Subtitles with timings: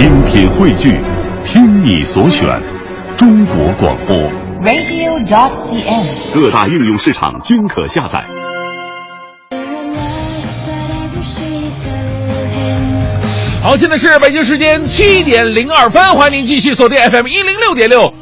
[0.00, 0.98] 精品汇聚，
[1.44, 2.48] 听你所选，
[3.18, 4.16] 中国广播。
[4.62, 6.34] radio.dot.cn，。
[6.34, 8.24] 各大应用市场均可下载。
[13.62, 18.14] 好，现在是北京时间七点零二分，欢迎您继续锁定 FM 一零六点六。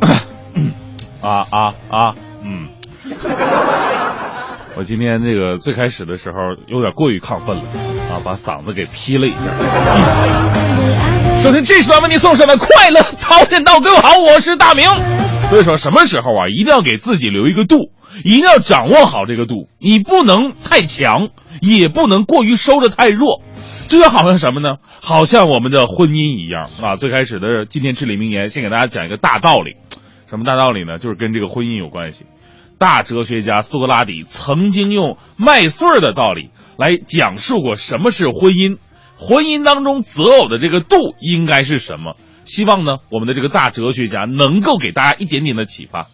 [1.20, 2.14] 啊啊啊！
[2.42, 2.68] 嗯，
[4.76, 6.36] 我今天这个最开始的时候
[6.66, 7.62] 有点过于亢奋了
[8.12, 9.50] 啊，把嗓子给劈了一下。
[11.38, 14.86] 首先，这时段为您送上的快乐早点到，各位好，我是大明。
[15.48, 17.90] 所以说，什么时候啊，一定要给自己留一个度，
[18.22, 21.30] 一定要掌握好这个度，你不能太强，
[21.62, 23.42] 也不能过于收的太弱。
[23.86, 24.74] 这就好像什么呢？
[25.00, 26.96] 好像我们的婚姻一样啊。
[26.96, 29.76] 最开始的今天至理名言，先给大家讲一个大道理。
[30.28, 30.98] 什么大道理呢？
[30.98, 32.26] 就是跟这个婚姻有关系。
[32.78, 38.76] 大哲学家苏格拉底曾经用麦穗儿的道理来讲述过什么是婚姻，
[39.16, 42.16] 婚姻当中择偶的这个度应该是什么。
[42.44, 46.06] 希望呢，我们的这个大哲学家能够给大家一点点的启发。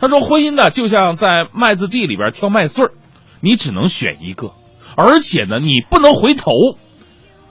[0.00, 2.92] 他说，婚姻呢就像在麦子地里边挑麦穗儿，
[3.40, 4.52] 你只能选一个，
[4.96, 6.50] 而且呢你不能回头。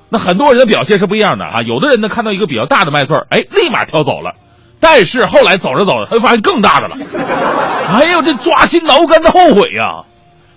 [0.10, 4.36] 那很多人的表现是不一样的啊，有的人呢看到一个比较大的麦穗儿，哎，立马挑走了。
[4.80, 6.98] 但是后来走着走着，他就发现更大的了，
[7.90, 10.06] 哎呦，这抓心挠肝的后悔呀、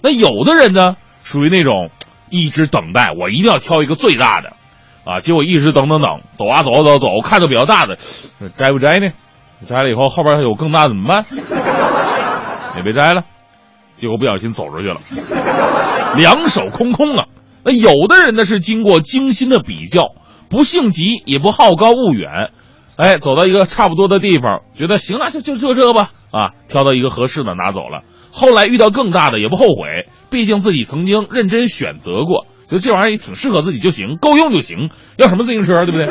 [0.02, 1.91] 那有的人呢，属于那种
[2.30, 4.52] 一直等待，我一定要挑一个最大的，
[5.05, 7.97] 啊，结果一直等等等，走啊走啊走啊走，看到比较大的，
[8.56, 9.08] 摘不摘呢？
[9.69, 11.25] 摘了以后后边还有更大怎么办？
[12.77, 13.22] 也别摘了，
[13.97, 15.00] 结果不小心走出去了，
[16.16, 17.27] 两手空空啊。
[17.64, 20.12] 那有的人呢是经过精心的比较，
[20.48, 22.53] 不性急也不好高骛远。
[22.98, 28.02] 哎，走到一个差不多的地方，觉得行了，就就就这吧，啊，挑到一个合适的拿走了。
[28.32, 36.08] 后来遇到更大的也不后悔，毕竟自己曾经认真选择过，觉得这玩意儿也挺适合自己就行，够用就行，要什么自行车，对不对？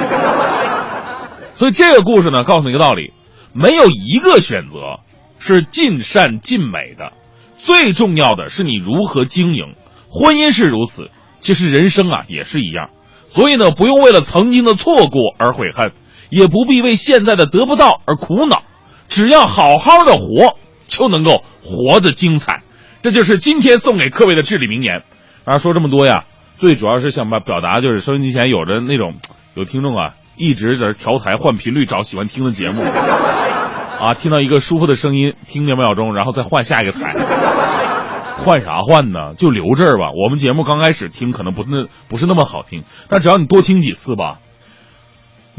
[1.53, 3.11] 所以这个故事呢，告诉你一个道理：
[3.51, 4.99] 没有一个选择
[5.39, 7.11] 是尽善尽美的，
[7.57, 9.73] 最重要的是你如何经营。
[10.09, 11.11] 婚姻是如此，
[11.41, 12.91] 其实人生啊也是一样。
[13.25, 15.91] 所以呢，不用为了曾经的错过而悔恨。
[16.29, 18.63] 也不必为现在的得不到而苦恼，
[19.07, 20.57] 只要好好的活，
[20.87, 22.63] 就能够活得精彩。
[23.01, 25.03] 这就是今天送给各位的至理名言。
[25.45, 26.25] 啊，说这么多呀，
[26.57, 29.15] 最主要是想把表达就是收音机前有着那种
[29.55, 32.81] 有听众啊，一直在调台换频率找喜欢听的节目，
[34.01, 37.15] 啊，听到一个舒服的声音，听两秒钟，然后再换下一个台。
[38.39, 39.33] 换啥换呢？
[39.35, 40.11] 就留这儿吧。
[40.21, 44.39] 我们节目刚开始听可能不那不是那么好听，但只要你多听几次吧。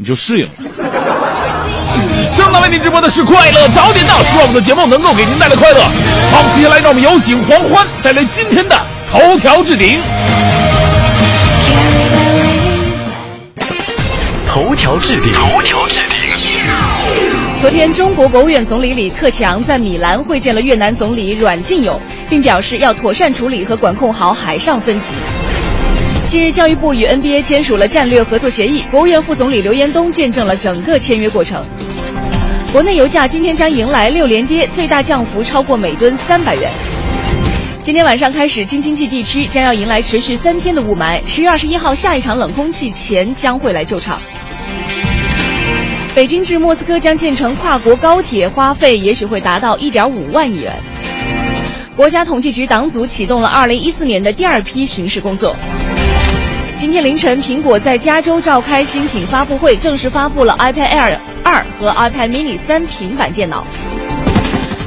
[0.01, 0.51] 你就适应了。
[2.37, 5.81] 正在为您直播的是快乐早点到，希望我们的节目能够给您带来快乐。
[6.31, 8.75] 好，接下来让我们有请黄欢带来今天的
[9.11, 9.99] 头条置顶。
[14.47, 16.17] 头条置顶，头条置顶。
[17.61, 21.99] 昨天，中国国务院总理李克强在米兰会见了越南总理阮晋勇，
[22.29, 25.15] 并表示要妥善处理和管控好海上分歧。
[26.29, 31.65] 近日，教育部与 NBA 签署了战略合作协议，国务院副总理刘延东见证了整个签约过程。
[32.71, 36.69] 国内油价今天将迎来六连跌，最大降幅超过每吨三百元。
[37.81, 44.21] 今天晚上开始，京津冀地区将要迎来持续三天的雾霾，十月二十一号下一场冷空气前将会来救场。
[46.13, 50.71] 北京至莫斯科将建成跨国高铁，花费也许会达到一点五万亿元。
[51.95, 55.55] 国家统计局党组启动了二零一四年的第二批巡视工作。
[56.79, 63.67] 今天凌晨，苹果在加州召开新品发布会，正式发布了 iPad Air 二和 iPad Mini 三平板电脑。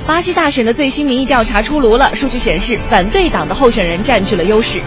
[0.06, 4.80] 巴西大选的最新民意调查出炉了，数据显示反对党的候选人占据了优势。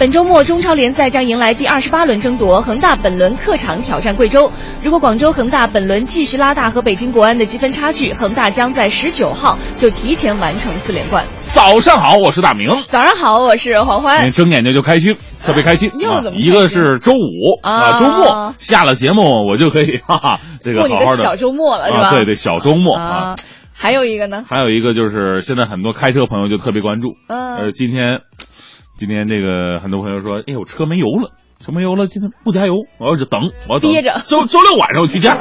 [0.00, 4.50] 本周末，中超联赛将迎来第二十八轮争夺，恒大本轮客场挑战贵州。
[4.82, 11.22] 如果广州恒大本轮继续拉大和北京国安的积分差距，恒大将在十九号就提前完成四连冠。
[11.48, 12.70] 早上好，我是大明。
[12.86, 14.32] 早上好，我是黄欢。
[14.32, 15.90] 睁眼睛就开心，特别开心。
[16.00, 16.40] 又怎么、啊？
[16.40, 22.08] 一个是周五啊，周末下了节目，我就可以 哈哈，这个好好的小周末了是吧？
[22.08, 23.34] 啊、对对，小周末啊。
[23.72, 24.44] 还有一个呢？
[24.46, 28.20] 还有一个就是现在很多开车朋友就特别关注，嗯，呃，今天。
[29.00, 34.20] 今天这个很多朋友说，哎我，车没油了，车没油了，今天不加油，我要是等，我要等憋着。
[34.26, 35.38] 周周六晚上我去加，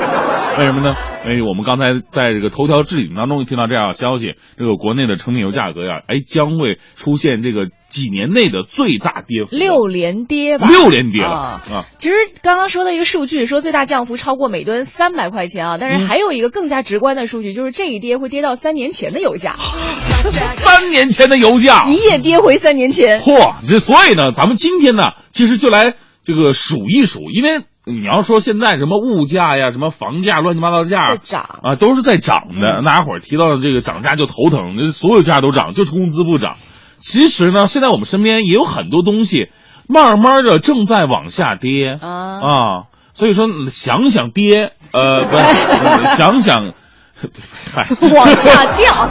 [0.60, 0.98] 为什么呢？
[1.26, 11.86] 因为我们刚才在这个头条置顶当中听到这样的消息，这个国内的成品油价格呀，哎，将会出现这个几年内的最大跌幅，六连跌吧，六连跌了啊啊！
[11.98, 23.22] 其实刚刚说的一个数据，说最大降幅超过每吨三百块钱啊，但是还有一个更加直观的数据，就是这一跌会跌到三年前的油价，三年前的油价一夜跌回三年前。
[23.22, 23.56] 嚯！
[23.66, 32.82] 这所以呢，咱们今天呢，其实就来这个数一数，因为你要说现在什么物价呀、什么房价、乱七八糟的价在涨啊，都是在涨的。
[32.82, 36.56] 嗯大家伙儿提到这个涨价就头疼，所有价都涨，就是工资不涨。
[36.98, 39.50] 其实呢，现在我们身边也有很多东西，
[39.88, 42.84] 慢慢的正在往下跌啊，啊。
[43.14, 46.74] 所以说，嗯想想跌，呃，不是， 想想，
[47.74, 49.10] 嗨，往下掉。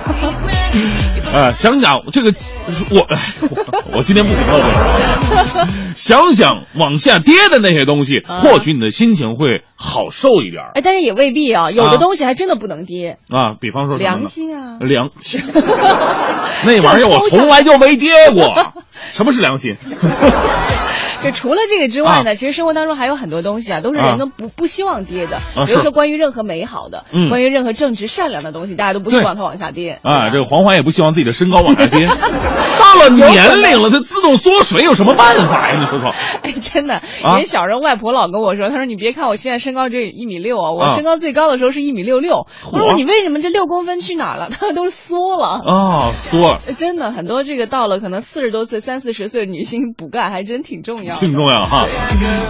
[1.32, 2.32] 呃，想想这个，
[2.90, 13.54] 我哎我我今天不行了，我想想往下跌的那些东西，啊或许你的心情会好受一点哎，但是也未必啊，有啊的东西还真的不能跌，啊。
[13.60, 14.78] 比方说良心啊。
[14.80, 15.40] 良 心，
[16.64, 18.72] 那玩意儿我从来就没跌过。
[19.12, 19.76] 什么是良心？
[21.22, 25.38] 就除了这个之外呢，其实生活当中还有很多东西啊，都是啊人都不不希望跌的。
[25.66, 29.98] 比如说关于任何美好的，嗯关于任何正直善良的东西，大家都不希望它往下跌。
[30.02, 32.08] 啊，这个黄欢也不希望自己的身高往下跌。
[32.78, 35.76] 到了年龄了，它自动缩水，有什么办法呀？
[35.78, 36.08] 你说说。
[36.42, 42.46] 哎，真的，啊人小时候外婆老跟我说，她说你别看我现在身高只有一米六啊，我啊身高最高的时候是一米六六。
[42.72, 44.48] 我说你为什么这六公分去哪儿了？
[44.50, 45.60] 她说都是缩了。
[45.66, 51.07] 啊，缩了，真的，很多这个到了可能四十多岁、三四十岁的女性补钙还真挺重要的。
[51.16, 51.84] 挺重要哈。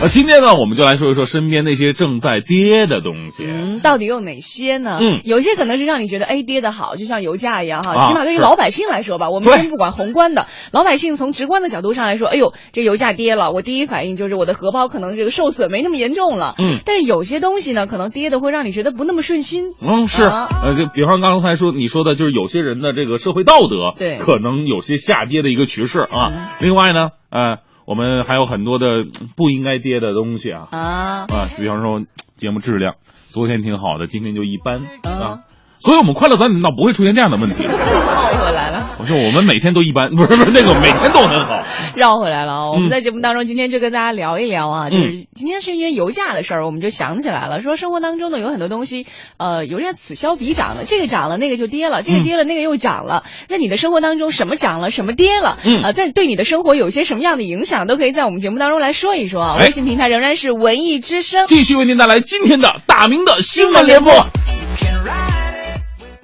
[0.03, 3.45] 呃，今天呢，我们就来说一说身边那些正在跌的东西。
[3.47, 4.99] 嗯，到底有哪些呢？
[5.01, 7.95] 嗯有些可能是让你觉得哎跌的好，就像油价一样哈。
[7.95, 16.55] 啊起码对于老百姓来说吧，我们先不管宏观的，老百姓从直观的角度上来说，哎呦，这油价跌了，我第一反应就是我的荷包可能这个受损没那么严重了。
[16.59, 19.75] 嗯但是有些东西呢，可能跌的会让你觉得不那么顺心。
[19.81, 26.31] 嗯，是，啊呃，就比方刚才说你说的，就是有些人的这个社会道德，对可能有些下跌的一个趋势啊。
[26.33, 27.59] 嗯另外呢，呃，
[27.89, 30.69] 我们还有很多的嗯不应该跌的东西啊。
[30.73, 32.05] 啊，啊，比方说
[32.37, 32.97] 节目质量，
[33.31, 35.11] 昨天挺好的，今天就一般啊。
[35.11, 35.45] 啊。
[35.79, 37.65] 所以我们快乐咱频道不会出现这样的问题。
[37.65, 41.63] 绕回来了，我说我们每天都一般， 不是不是那个每天都很好。
[41.95, 42.71] 绕回来了啊！
[42.71, 49.07] 我们嗯在节目当中今天就跟大家聊一聊啊，嗯就是今天是因为油价的事儿，我们就想起来了，说生活当中呢有很多东西，
[49.39, 53.25] 呃，有点此消彼长的，这个涨了，那个就跌了，这个嗯跌了，那个又涨了。
[53.49, 55.59] 那你的生活当中什么涨了，什么跌了？
[55.65, 59.57] 嗯啊，在对你的生活有些什么样的影响，都可以在我们节目当中来说一说啊。
[59.59, 61.47] 哎微信平台仍然是文艺之声。
[61.47, 64.13] 继续为您带来今天的大明的新闻联播。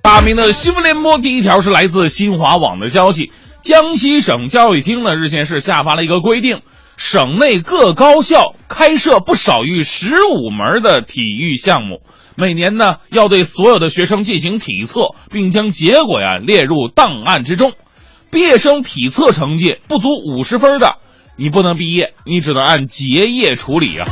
[0.05, 6.61] 大明的新闻联播第一条是来自新华网的消息，江西省教育厅呢日前是下发了一个规定，
[6.99, 12.03] 省内各高校开设不少于十五门的体育项目，
[12.37, 17.73] 每年呢要对所有的学生进行体测，并将结果呀列入档案之中。
[18.31, 20.97] 毕业生体测成绩不足五十分的，
[21.39, 24.07] 你不能毕业，你只能按结业处理啊。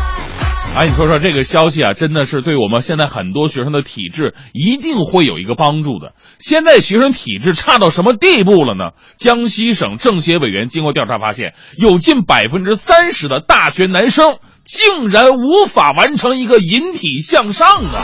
[0.74, 6.14] 哎，你说说这个消息啊，真的是对我们现在很多学生的体质一定会有一个帮助的。
[6.38, 8.92] 现在学生体质差到什么地步了呢？
[9.18, 18.02] 江西省政协委员经过调查发现，有近百分之三十的大学男生竟然无法完成一个引体向上啊！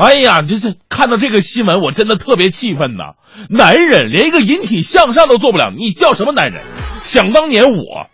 [0.00, 3.14] 哎呀，这这看到这个新闻，我真的特别气愤呐！
[3.48, 6.60] 男人连一个引体向上都做不了，你叫什么男人？
[7.02, 8.08] 想当年我，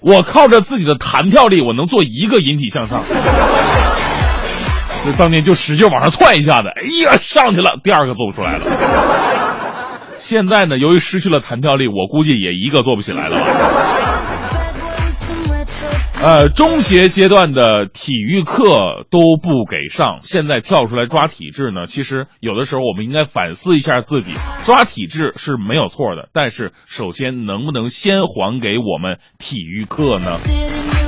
[0.00, 3.02] 我靠着自己的弹跳力，我能做一个引体向上。
[5.04, 8.62] 这当年就使劲往上窜一下子，哎呀，上去了，第二个做不出来了。
[10.18, 13.46] 现在呢，由于失去了弹跳力，我估计也一个做不起来了吧。
[16.22, 21.86] 呃，中学阶段的体育课都不给上，现在跳出来抓体质呢？
[21.86, 30.38] 其实有的时候我们应该反思一下自己，抓体质是没有错的，但是首先能不能先还给我们体育课呢？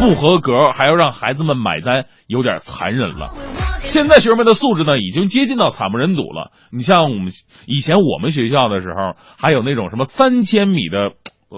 [0.01, 3.35] 不合格还要让孩子们买单，有点残忍了。
[3.81, 6.53] 现在学生们的素质呢，已经接近到惨不忍睹了。
[6.71, 7.27] 你像我们
[7.67, 11.11] 以前我们学校的时候，还有那种什么三千米的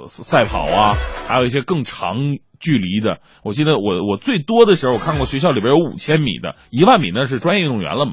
[0.06, 0.96] 赛跑啊，
[1.28, 2.16] 还有一些更长
[2.60, 3.18] 距离的。
[3.42, 8.12] 我记得我我最多的时候，我看过学校里边有五千米的，一万米那是专业运动员了嘛。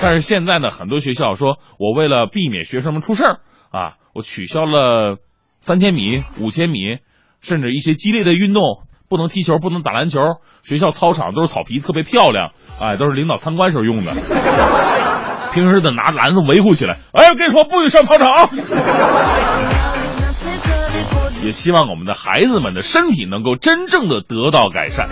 [0.00, 5.16] 但是现在呢，很多学校说我为了避免学生们出事儿啊，我取消了
[5.60, 6.98] 三千米、五千米，
[7.40, 8.82] 甚至一些激烈的运动。
[9.10, 10.20] 不能踢球，不能打篮球。
[10.62, 14.12] 学校操场都是草皮，特别漂亮，哎，都是领导参观时候用的。
[15.54, 16.98] 平时得拿篮子维护起来。
[17.14, 18.44] 哎，我跟你说，不许上操场啊！
[21.42, 25.08] 也希望我们的孩子们的身体能够真正的得到改善。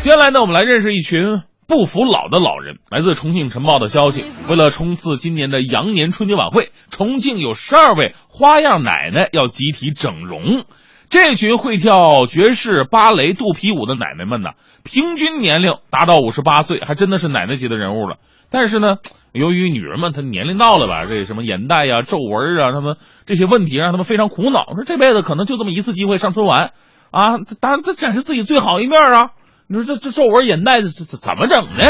[0.00, 2.78] 接下来呢，我们来认识一群不服老的老人。
[2.90, 10.64] 来自重庆晨报的消息，为了冲刺今年的羊年春节晚会，重庆有十二位花样奶奶要集体整容。
[11.10, 14.50] 这群会跳爵士、芭蕾、肚皮舞的奶奶们呢，
[14.82, 18.16] 平均年龄达到五十八岁，还真的是奶奶级的人物了。
[18.50, 18.96] 但是呢，
[19.32, 26.72] 由于女人们她年龄到了吧，这什么眼袋呀、皱纹啊，他们这些问题让他们非常苦恼，说这辈子可能就这么一次机会上春晚
[27.10, 29.30] 啊，当然他展示自己最好一面啊。
[29.68, 31.84] 你说这这皱纹眼袋这这怎么整呢？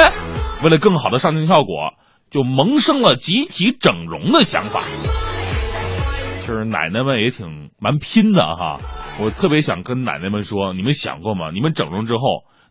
[0.62, 1.94] 为了更好的上镜效果，
[2.30, 4.80] 就萌生了集体整容的想法。
[6.46, 8.78] 就是奶奶们也挺蛮拼的哈，
[9.20, 11.50] 我特别想跟奶奶们说，你们想过吗？
[11.52, 12.20] 你们整容之后，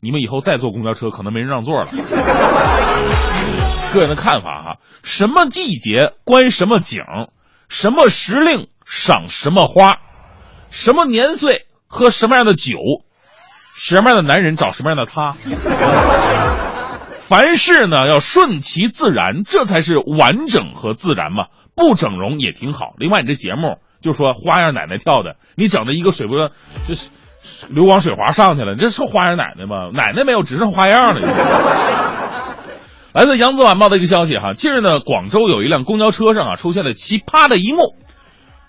[0.02, 1.88] 你们以后再坐公交车可能没人让座了。
[3.94, 7.04] 个人的看法哈，什么季节观什么景，
[7.70, 9.98] 什么时令赏什么花，
[10.70, 12.78] 什么年岁喝什么样的酒，
[13.76, 15.34] 什么样的男人找什么样的他。
[17.20, 21.46] 凡事呢要顺其自然，这才是完整和自然嘛。
[21.74, 22.94] 不整容也挺好。
[22.98, 26.50] 另外，你这节目就说花样奶奶跳的，你整的一个水波，
[26.86, 27.10] 就是
[27.70, 29.90] 流光水滑上去了，这是花样奶奶吗？
[29.94, 32.11] 奶奶没有，只剩花样了。
[33.14, 37.98] 来自扬子晚报的一个消息哈，近日呢，广州有一辆公交车上啊出现了奇葩的一幕，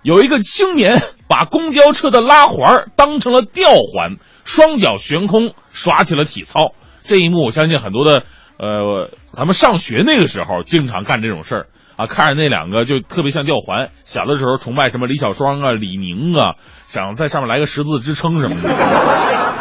[0.02, 6.72] 有一个青年把公交车的拉环当成了吊环，双脚悬空耍起了体操。
[7.04, 8.24] 这一幕，我相信很多的。
[8.58, 13.90] 呃，咱们上学那个时候经常干这种事儿啊，看着那两个就特别像吊环。
[14.04, 16.54] 小的时候崇拜什么李小双啊、李宁啊，
[16.86, 18.68] 想在上面来个十字支撑什么的。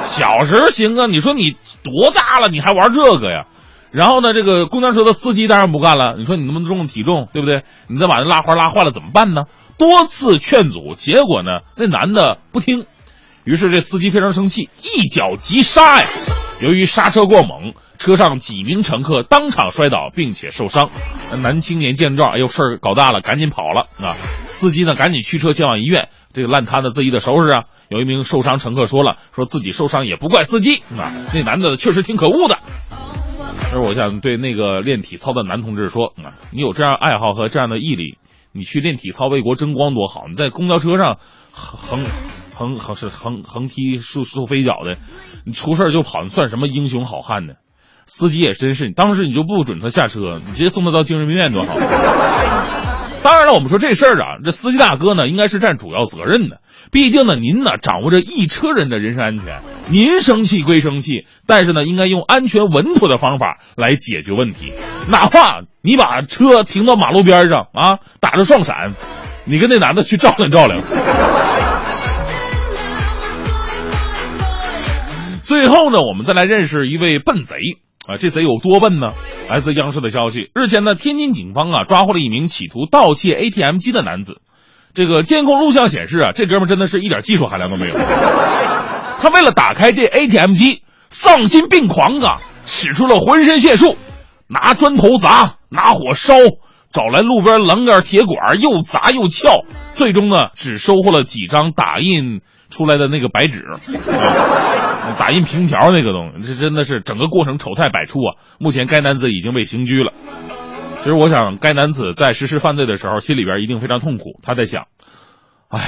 [0.04, 3.46] 小时候行啊，你说你多大了，你还玩这个呀？
[3.92, 6.16] 然后呢，这个公交车的司机当然不干了。
[6.18, 7.64] 你说你那么重的体重，对不对？
[7.88, 9.44] 你再把那拉环拉坏了怎么办呢？
[9.78, 12.86] 多次劝阻，结果呢，那男的不听。
[13.44, 16.08] 于是这司机非常生气，一脚急刹呀。
[16.62, 17.74] 由于刹车过猛。
[18.02, 20.90] 车上几名乘客当场摔倒，并且受伤。
[21.38, 24.18] 男青年见状，哎呦，事儿搞大了，赶紧跑了啊！
[24.46, 26.10] 司机呢，赶紧驱车前往医院。
[26.34, 27.66] 这个烂摊子自己得收拾啊！
[27.92, 32.58] 有一名受伤乘客说了，说自己受伤也不怪司机啊，那男的确实挺可恶的。
[33.74, 38.18] 而我想对那个练体操的男同志说啊，你有这样爱好和这样的毅力，
[38.54, 40.24] 你去练体操为国争光多好！
[40.30, 41.18] 你在公交车上
[41.52, 42.06] 横
[42.56, 44.98] 横横是横横踢竖竖飞脚的，
[45.46, 47.56] 你出事就跑，你算什么英雄好汉呢？
[48.06, 51.78] 司机也真是，你当时你就不准他下车，你直接送他到精神病院多好。
[53.24, 56.62] 当然了，我们说这事儿啊，这司机大哥呢，应该是占主要责任的。
[56.92, 64.74] 毕竟呢，您呢掌握着一车人的人身安全，您生气归生气，但是呢，应该用安全稳妥的方法来解决问题。
[65.10, 68.76] 哪怕你把车停到马路边上啊，打着双闪，
[69.46, 70.82] 你跟那男的去照亮照亮。
[75.44, 77.56] 最后呢，我们再来认识一位笨贼。
[78.08, 79.12] 啊，这贼有多笨呢？
[79.48, 84.42] 来自央视的消息，日前呢，天津警方啊抓获了一名企图盗窃 ATM 机的男子。
[84.94, 87.94] 这个监控录像显示啊，这哥们真的是一点技术含量都没有。
[89.22, 93.96] 他为了打开这 ATM 机，丧心病狂啊，使出了浑身解数，
[94.48, 96.34] 拿砖头砸，拿火烧，
[96.92, 103.64] 找来路边栏杆铁管，又砸又撬，最终呢，只收获了几张打印出来的那个白纸。
[105.20, 108.36] 打印凭条那个东西，这真的是整个过程丑态百出啊！
[108.60, 110.14] 目前该男子已经被刑拘了。
[111.04, 114.40] 其实我想，该男子在实施犯罪的时候，心里边一定非常痛苦。
[114.44, 114.86] 他在想：
[115.68, 115.86] 哎呀，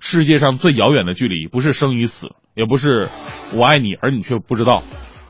[0.00, 3.08] 世界上最遥远的距离，不是生与死，也不是
[3.54, 4.82] 我爱你而你却不知道，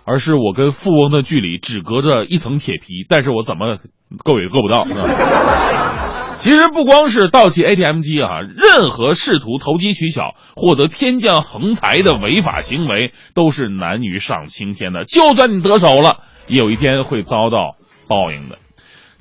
[0.07, 3.77] 而是我跟富翁的距离只隔着一层铁皮，但是我怎么
[4.25, 4.87] 够也够不到。
[6.41, 15.05] 其实不光是盗窃 ATM 机啊，任何试图投机取巧、获得天降横财的违法行为都是难于上青天的。
[15.05, 17.77] 就算你得手了，也有一天会遭到
[18.09, 18.57] 报应的。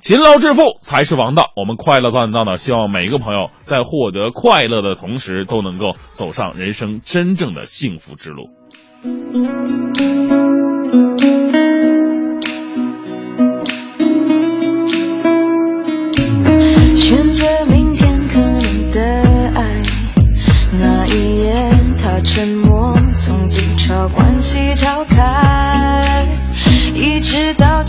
[0.01, 1.51] 勤劳致富才是王道。
[1.55, 8.49] 我们快乐早点到呢，希望每一个朋友在获得快乐的同时，都能够走上人生真正的幸福之路。
[16.95, 19.01] 选择明天可能的
[19.55, 19.83] 爱，
[20.73, 21.53] 那一夜
[22.01, 26.25] 他沉默，从低潮关系逃开，
[26.95, 27.80] 一直到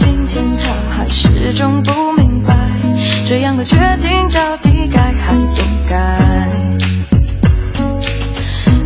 [1.13, 2.55] 始终不明白，
[3.29, 5.95] 这样的决定到底该还不该？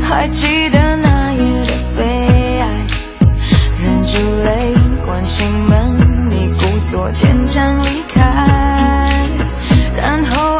[0.02, 2.86] 还记得那夜的悲哀，
[3.78, 5.96] 忍住泪，关上门，
[6.28, 8.20] 你故作坚强离开。
[9.96, 10.55] 然后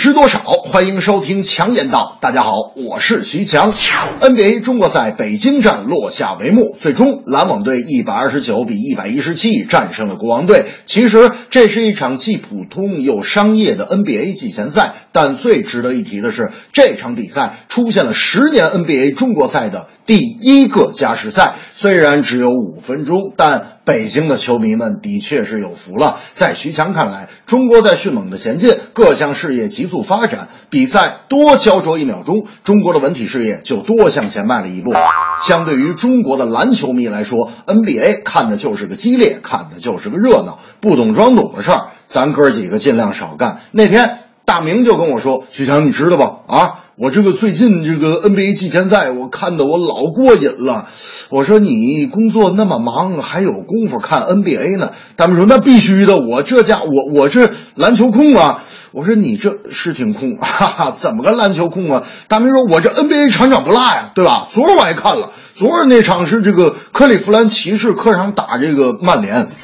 [0.00, 0.38] 知多少？
[0.38, 2.16] 欢迎收听强言道。
[2.22, 3.70] 大家好，我是徐强。
[3.70, 10.64] NBA 中国赛北京站落下帷幕，最终篮网队一百二十九比一百一十七战胜了国王队。
[10.86, 21.54] 其实这是一场既普通又商业的 NBA 季前赛，但最值得一提的是，这场比赛出现了十年 NBA 中国赛的第一个加时赛。
[21.72, 26.18] 虽然只有五分钟，但北京的球迷们的确是有福了。
[26.32, 34.92] 在徐强看来，中国在迅猛的前进，各项事业急速发展，比赛多焦灼一秒钟，中国的文体事业就多向前迈了一步。
[35.40, 43.60] 相对于中国的篮球迷来说，NBA 看的就是个激烈，看的就是个热闹，不懂装懂的事儿，咱哥几个尽量少干。
[43.70, 44.18] 那天
[44.50, 46.32] 大明就跟我说：“徐强，你知道吧？
[46.48, 50.88] 啊，我这个最近这个 NBA 季前赛，我看的我老过瘾了。”
[51.30, 54.90] 我说你工作那么忙，还有功夫看 NBA 呢？
[55.14, 58.64] 大明说那必须的，我这家我我这篮球控啊。
[58.90, 62.02] 我说你这是挺控，哈哈，怎么个篮球控啊？
[62.26, 64.48] 大明说，我这 NBA 场场不落呀，对吧？
[64.50, 69.46] 昨儿我还看了，昨儿那场是这个克利夫兰骑士客场打这个曼联。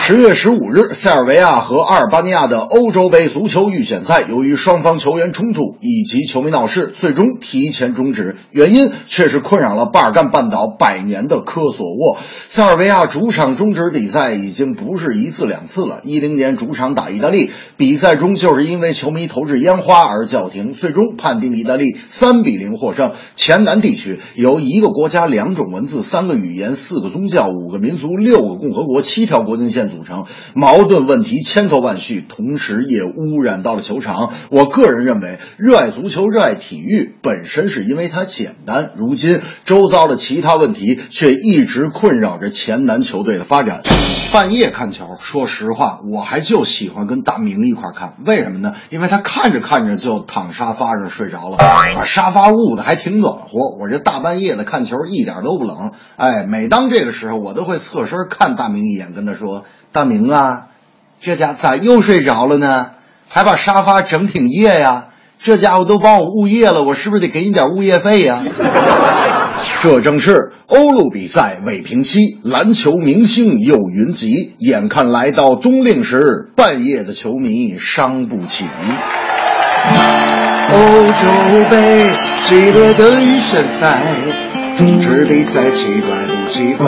[0.00, 8.36] 十月十五日，塞尔维亚和阿尔巴尼亚的欧洲杯足球预选赛，由于双方球员冲突以及球迷闹事，最终提前终止。
[8.50, 12.16] 原因却是困扰了巴尔干半岛百年的科索沃。
[12.48, 16.00] 塞尔维亚主场终止比赛已经不是一次两次了。
[16.04, 23.12] 一零年主场打意大利，比赛中就是因为球迷投掷烟花而叫停，最终判定意大利三比零获胜。
[23.36, 34.30] 前南地区由一个国家、两种文字、三个语言、四个宗教、五个民族、六个共和国、七条国境线组成，矛盾问题千头万绪，同时也污染到了球场。
[34.52, 43.82] 我个人认为，热爱足球、热爱体育本身是因为它简单，如今周遭的其他问题却一直困扰着前南球队的发展。
[44.32, 48.72] 半夜看球，说实话，我还就喜欢跟大明一块看，为什么呢？
[48.90, 53.76] 因为他看着看着就躺沙发上睡着了，把沙发捂得还挺暖和。
[53.80, 55.92] 我这大半半夜的看球一点都不冷。
[56.16, 60.66] 哎，每当这个时候，我都会侧身看大明一眼，跟他说：“大明啊，
[61.22, 62.90] 这家咋又睡着了呢？
[63.30, 65.06] 还把沙发整挺夜呀？
[65.40, 68.44] 这家伙都帮我物业了，我是不是得给你点物业费呀？”
[69.80, 74.52] 这正是欧陆比赛未平息，篮球明星又云集。
[74.58, 78.66] 眼看来到冬令时，半夜的球迷伤不起。
[80.70, 80.76] 欧
[81.12, 81.24] 洲
[81.70, 82.10] 杯
[82.42, 84.02] 激烈的预选赛，
[84.76, 86.86] 终止比赛奇怪不奇怪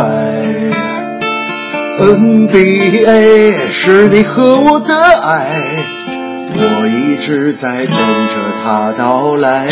[1.99, 5.49] ？NBA 是你和我的爱，
[6.53, 9.67] 我一直在等着它到来。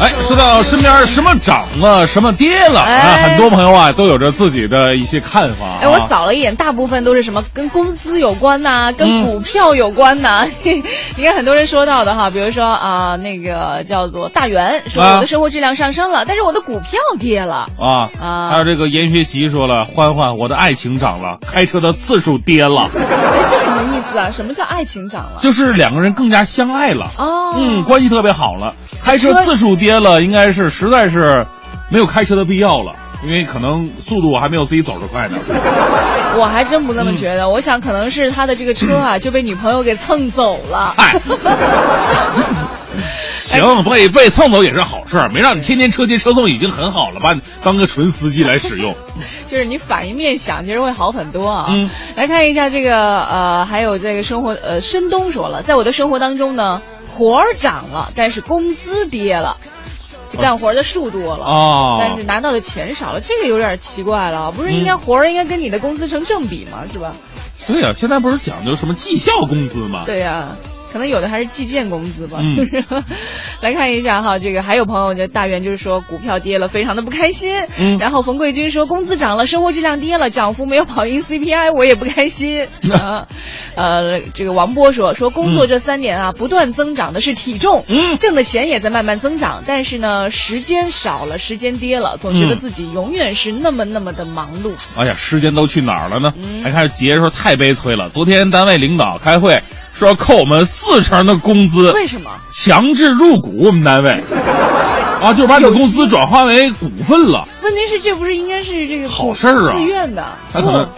[0.00, 3.28] 哎，说到身边什么涨了，什么跌了啊，哎。
[3.28, 5.78] 很多朋友啊都有着自己的一些看法、啊。
[5.82, 9.24] 哎，我扫了一眼，大部分都是什么跟工资有关呐、跟嗯。
[9.24, 10.46] 股票有关呐、
[11.16, 15.14] 你看很多人说到的哈，比如说啊、那个叫做大元说啊。
[15.16, 17.66] 我的生活质量上升了，但是我的股票跌了。
[17.78, 18.50] 啊啊。
[18.50, 24.30] 还有这个严学习说了，欢欢，我的爱情涨了，开车的次数跌了，哎，这什么意思啊？
[24.30, 25.38] 什么叫爱情涨了？
[25.40, 28.74] 就是两个人更加相爱了，哦，嗯，关系特别好了。
[29.02, 31.46] 开车次数跌了，应该是实在是
[31.90, 35.38] 没有开车的必要了，因为可能速度还没有自己走得快呢。
[36.38, 40.94] 我还真不那么觉得，我想可能是他的这个车啊就被女朋友给蹭走了。
[40.96, 41.18] 嗨，
[43.58, 48.94] 行，被被蹭走也是好事儿，没让你天天车接车送已经很好了，把你当个纯司机来使用。
[49.50, 51.66] 就是你反一面想，其实会好很多啊。
[51.68, 56.80] 嗯，来看一下这个呃，还有这个生活呃，申东说了，在我的生活当中呢，
[57.16, 59.56] 活儿涨了，但是工资跌了，
[60.38, 61.44] 干活的数多了。
[61.44, 66.84] 哦但是拿到的钱少了，这个有点奇怪了，不是应该活儿应该跟你的工资成正比吗？
[66.92, 67.12] 是吧？
[67.66, 70.04] 对呀、现在不是讲究什么绩效工资吗？
[70.06, 70.56] 对呀、
[70.92, 72.38] 可能有的还是计件工资吧。
[72.40, 72.56] 嗯
[73.60, 77.54] 来看一下哈，这个还有朋友就大元就是说股票跌了，非常的不开心。
[77.78, 82.68] 嗯然后冯贵军说工资涨了，生活质量跌了，涨幅没有跑赢 CPI，我也不开心。
[82.92, 83.26] 啊，
[83.76, 94.74] 呃，这个王波说说工作这三年啊，不断增长的是体重，嗯挣的钱也在慢慢增长，但是呢，时间少了，时间跌了，总觉得嗯自己永远是那么那么的忙碌。
[94.96, 96.32] 哎呀，时间都去哪儿了呢？
[96.36, 98.08] 嗯还看杰说太悲催了。
[98.08, 99.62] 昨天单位领导开会
[100.00, 102.30] 说要扣我们四成的工资，为什么？
[102.50, 104.22] 强制入股我们单位，
[105.20, 107.46] 啊，就把你的工资转化为股份了。
[107.62, 110.24] 问题是这不是应该是这个好事儿啊自愿的？
[110.54, 110.88] 他可能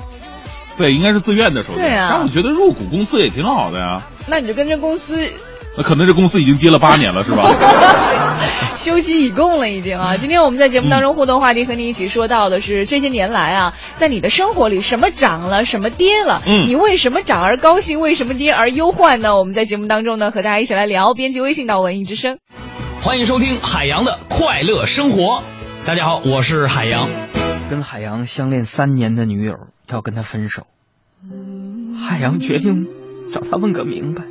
[0.79, 1.79] 对，应该是自愿的，首先。
[1.79, 4.03] 对啊但我觉得入股公司也挺好的呀。
[4.29, 5.29] 那你就跟着公司
[5.77, 7.45] 那可能这公司已经跌了八年了，是吧？
[8.77, 10.17] 休息以供了，已经啊！
[10.21, 19.37] 今天我们在节目当中互动话题和你一起说到的是这些年来啊，在你的生活里什么涨了，什么跌了，嗯你为什么涨而高兴，为什么跌而忧患呢？
[19.39, 22.39] 我们在节目当中呢和大家一起来聊，编辑微信到文艺之声。
[23.03, 25.43] 欢迎收听海洋的快乐生活。
[25.87, 27.09] 大家好，我是海洋。
[27.71, 29.55] 跟海洋相恋三年的女友
[29.91, 30.67] 要跟他分手，
[31.99, 32.87] 海洋决定
[33.33, 34.23] 找他问个明白。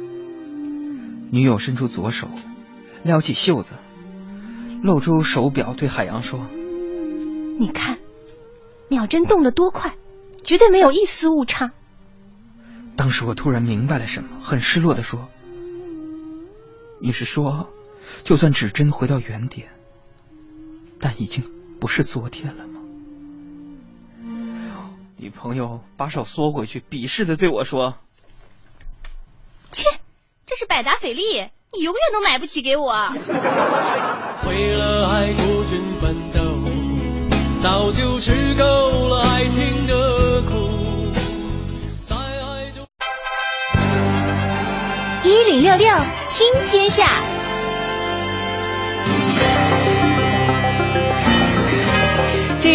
[1.34, 2.28] 女友伸出左手，
[3.04, 3.76] 撩起袖子，
[4.84, 6.46] 露出手表，对海洋说
[7.58, 8.00] 你看，
[8.90, 9.96] 秒针动得多快，
[10.44, 11.72] 绝对没有一丝误差。
[12.98, 15.30] ：“当时我突然明白了什么，很失落的说
[17.00, 17.70] ：‘你是说，
[18.26, 19.70] 就算指针回到原点，
[21.00, 22.82] 但已经不是昨天了吗？’
[25.16, 27.96] 女朋友把手缩回去，鄙视的对我说。”
[29.72, 29.88] 切，
[30.52, 32.92] 这是百达翡丽，你永远都买不起给我。
[34.46, 36.42] 为了爱孤军奋斗，
[37.64, 40.70] 早就吃够了爱情的苦，
[42.06, 42.86] 在爱中。
[45.24, 45.88] 一零六六
[46.30, 47.22] 听天下，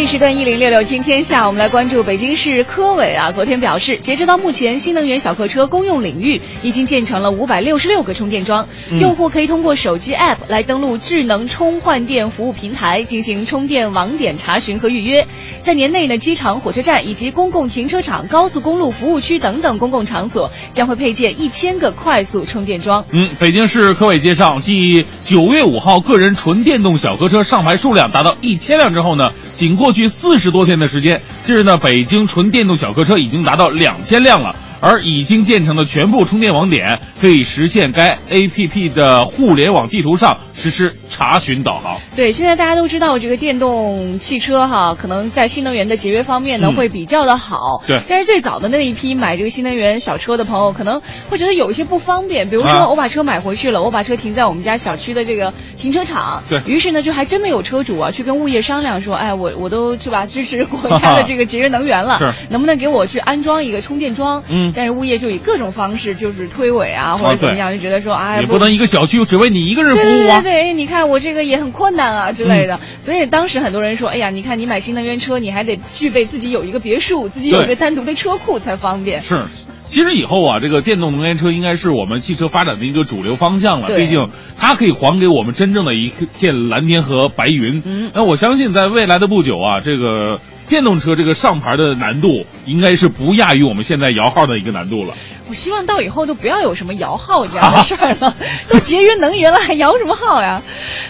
[0.06, 15.26] 一时段一零六六听天下，我们来关注北京市科委啊，昨天表示，截止到目前，新能源小客车公用领域已经建成了五百六十六个充电桩，嗯用户可以通过手机 App 来登录智能充换电服务平台进行充电网点查询和预约。
[15.60, 23.04] 在年内呢，机场、火车站以及公共停车场、高速公路服务区等等公共场所将会配建一千个快速充电桩。
[23.12, 34.54] 嗯，北京市科委介绍，继九月五号个人纯电动小客车上牌数量达到一千辆之后呢，仅过去四十多天的时间，近日呢，北京纯电动小客车已经达到两千辆了。
[34.80, 41.98] 而已经建成的全部充电网点可以实现该 APP 的互联网地图上实施查询导航。
[42.14, 47.82] 对，现在大家都知道这个电动汽车哈，可能在新能源的节约方面呢、嗯会比较的好。
[47.86, 52.50] 对但是最早的那一批买这个新能源小车的朋友，可能会觉得有一些不方便。
[52.50, 56.42] 比如说，啊我把车买回去了，我把车停在我们家小区的这个停车场。
[56.48, 64.42] 对于是呢，就还真的有车主啊，去跟物业商量说，哎，我我都是吧支持国家的这个节约能源了，是能不能给我去安装一个充电桩？
[64.48, 70.40] 嗯但是物业就以各种方式就是推诿啊，或者怎么样，就觉得说，哎，也不能一个小区只为你一个人服对务啊。
[70.40, 79.22] 对对对，你看我这个也很困难啊之类的，所以当时很多人说，哎呀，你看你买新能源车，你还得具备自己有一个别墅，自己有一个单独的车库才方便。
[79.22, 79.44] 是，
[79.84, 83.88] 其实以后啊，这个电动能源车应该是我们汽车发展的一个主流方向了。
[83.88, 87.82] 对毕竟它可以还给我们真正的一片蓝天和白云。
[87.84, 95.14] 嗯那我相信在未来的不久啊，这个电动车这个上牌的难度应该是不亚于我们现在摇号的一个难度了。
[95.48, 98.34] 我希望到以后都不要有什么摇号这样的事儿了，
[98.68, 100.62] 都节约能源了，还摇什么号呀？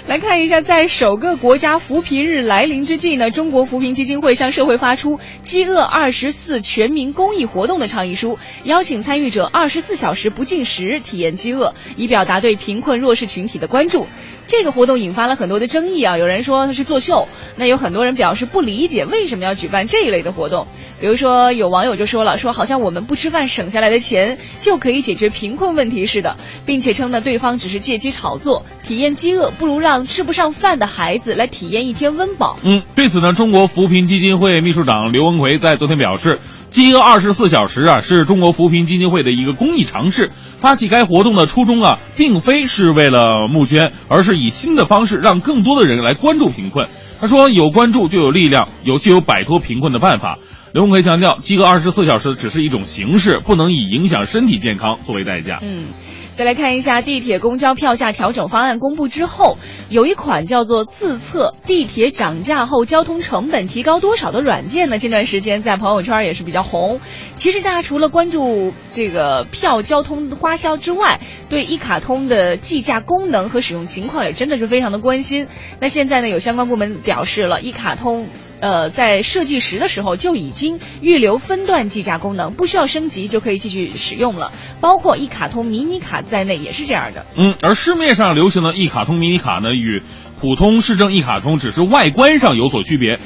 [0.07, 14.07] 来看一下，在首个国家扶贫日来临之际呢，中国扶贫基金会向社会发出“饥饿二十四”全民公益活动的倡议书，邀请参与者二十四小时不进食，体验饥饿，以表达对贫困弱势群体的关注。
[14.46, 20.66] 这个活动引发了很多的争议啊，有人说它是作秀，那有很多人表示不理解为什么要举办这一类的活动。
[20.99, 24.25] 比如说，有网友就说了，说好像我们不吃饭省下来的钱
[24.60, 32.58] 就可以解决贫困问题似的，并且称呢对方只是借机炒作，体验饥饿不如让吃不上饭的孩子来体验一天温饱。
[32.62, 36.38] 嗯，对此呢，中国扶贫基金会秘书长刘文奎在昨天表示，
[36.70, 40.30] 饥饿二十四小时啊是中国扶贫基金会的一个公益尝试。
[40.58, 46.88] 发起该活动的初衷啊，并非是为了募捐，而是以新的方式让更多的人来关注贫困。
[47.20, 50.38] 他说，有关注就有力量，有就有摆脱贫困的办法。
[50.72, 55.59] 刘文奎强调，饥饿二十四小时只是一种形式，不能以影响身体健康作为代价。
[55.62, 55.87] 嗯。
[56.35, 59.57] 再来看一下地铁、公交票价调整方案公布之后，
[59.88, 67.00] 有一款叫做“自测地铁涨价后交通成本提高多少”的软件呢，近段时间在朋友圈也是比较红。
[67.37, 75.46] 其实大家除了关注这个票交通花销之外，对一卡通的计价功能和使用情况也真的是非常的关心。
[75.81, 78.29] 那现在呢，有相关部门表示了，一卡通。
[78.61, 84.53] 呃，在设计时的时候就已经预留分段计价功能，不需要升级就可以继续使用了。
[84.81, 87.27] 包括一卡通迷你卡在内也是这样的。
[87.37, 90.03] 嗯，而市面上流行的一卡通迷你卡呢，与
[90.40, 93.19] 普通市政一卡通只是外观上有所区别，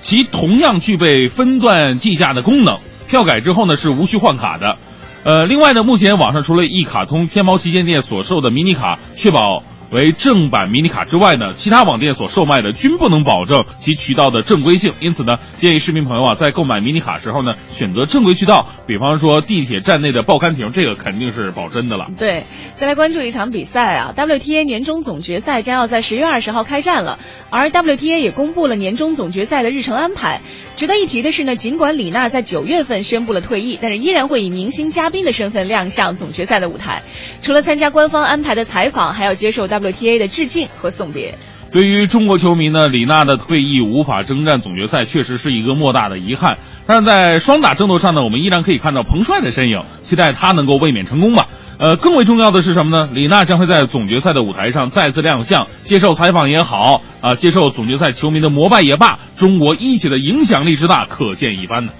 [0.00, 2.78] 其同样具备分段计价的功能。
[3.08, 4.78] 票改之后呢，是无需换卡的。
[5.24, 9.62] 呃，另外呢，目前网上除了一卡通天猫旗舰店所售的迷你卡，确保。
[9.92, 14.94] 为正版迷你卡之外呢，其他网店所售卖的均不能保证其渠道的正规性。
[15.00, 22.06] 因此呢，建议市民朋友啊，在购买迷你卡时候呢，选择正规渠道，比方说地铁站内的报刊亭，这个肯定是保真的了。
[22.18, 22.44] 对，
[22.76, 27.18] 再来关注一场比赛啊，WTA 年终总决赛将要在十月二十号开战了，
[27.50, 30.40] 而 WTA 也公布了年终总决赛的日程安排。
[30.74, 37.02] 值得一提的是呢，尽管李娜在九月份宣布了退役，但是依然会以明星嘉宾的身份亮相总决赛的舞台。
[37.42, 41.36] 除了参加官方安排的采访，还要接受 W WTA 的致敬和送别。
[41.72, 46.58] 对于中国球迷呢，李娜的退役无法征战总决赛，确实是一个莫大的遗憾。
[46.86, 51.46] 但是在双打争夺上呢，我们依然可以看到彭帅的身影，期待他能够卫冕成功吧。
[51.78, 53.08] 呃，更为重要的是什么呢？
[53.12, 61.92] 李娜将会在总决赛的舞台上再次亮相，接受采访也好，啊，接受总决赛球迷的膜拜也罢，中国一姐的影响力之大，可见一斑呢。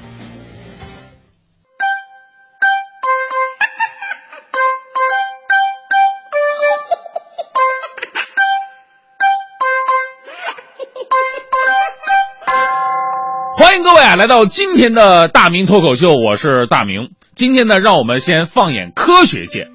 [14.16, 17.12] 来到今天的大明脱口秀，我是大明。
[17.34, 19.68] 今天呢，让我们先放眼科学界，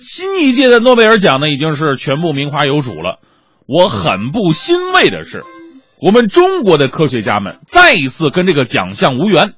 [0.00, 3.18] 新一届的诺贝尔奖呢已经是全部名花有主了。
[3.66, 5.44] 我很不欣慰的是，
[6.00, 9.52] 我们中国的科学家们再一次跟这个奖项无缘。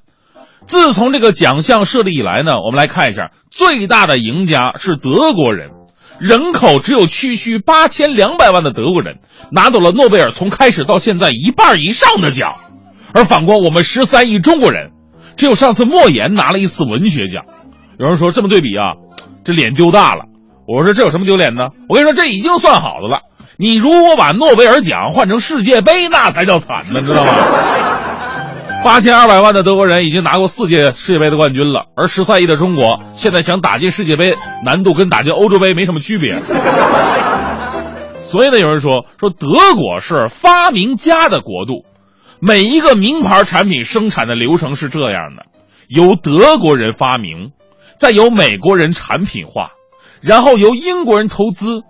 [0.65, 5.69] 自从这个奖项设立以来呢，我们来看一下，最大的赢家是德国人，
[6.19, 9.19] 人口只有区区八千两百万的德国人
[9.51, 12.55] 拿走了诺贝尔从开始到现在一半以上的奖，
[13.15, 14.91] 而反观我们十三亿中国人。
[15.37, 17.43] 只有上次莫言拿了一次文学奖，
[17.99, 18.95] 有人说这么对比啊，
[19.43, 20.25] 这脸丢大了。
[20.65, 21.71] 我说这有什么丢脸的？
[21.89, 23.19] 我跟你说这已经算好的了。
[23.57, 27.33] 你如果把诺贝尔奖换成世界杯，那才叫惨呢，知道吗？
[28.81, 36.41] 八千二百万的德国人已经拿过四届世界杯的冠军了，而十三亿的中国现在想打进世界杯，难度跟打进欧洲杯没什么区别。
[38.21, 41.83] 所以呢，有人说说德国是发明家的国度。
[42.45, 45.47] 每一个名牌产品生产的流程是这样的：
[45.87, 47.53] 由德国人发明，
[47.97, 49.71] 再由美国人产品化，
[50.21, 51.81] 然后由英国人投资，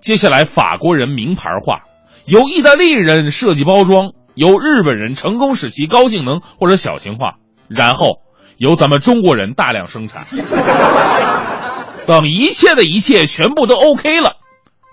[0.00, 1.82] 接下来法国人名牌化，
[2.24, 7.34] 由意大利人设计包装，由日本人成功使其高性能或者小型化，
[7.68, 8.16] 然后
[8.56, 10.24] 由咱们中国人大量生产。
[12.06, 14.38] 等一切的一切全部都 OK 了，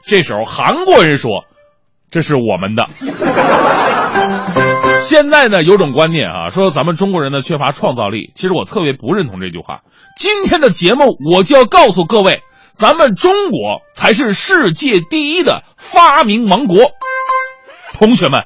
[0.06, 1.46] 这时候韩国人说
[2.12, 2.86] ：“这是我们的。
[5.00, 8.32] ”现在呢，有种观念啊，说咱们中国人呢缺乏创造力。
[8.36, 9.82] 其实我特别不认同这句话。
[10.18, 12.42] 今天的节目我就要告诉各位，
[12.74, 16.92] 咱们中国才是世界第一的发明王国。
[17.94, 18.46] 同学们，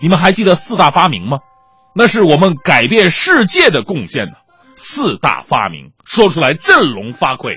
[0.00, 1.38] 你们还记得四大发明吗？
[1.94, 4.32] 那是我们改变世界的贡献呢。
[4.76, 7.56] 四大发明说出来振聋发聩。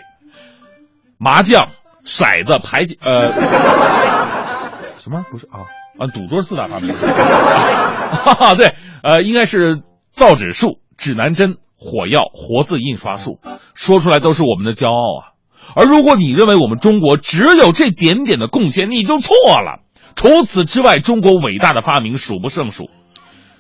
[1.18, 1.70] 麻将、
[2.06, 3.32] 骰子、牌呃，
[5.00, 5.64] 什么不是啊？
[5.98, 13.40] 啊，赌桌四大发明，哈哈，对，呃，应该是造纸术、指南针、火药、活字印刷术，
[13.76, 15.34] 说出来都是我们的骄傲啊。
[15.76, 19.82] 而如果你认为我们中国只有这点点的贡献，你就错了。
[20.16, 22.90] 除此之外，中国伟大的发明数不胜数。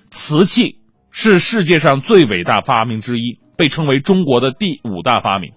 [0.09, 0.79] 瓷器
[1.11, 5.53] 是世界上最伟大发明之一，被称为中国的第五大发明。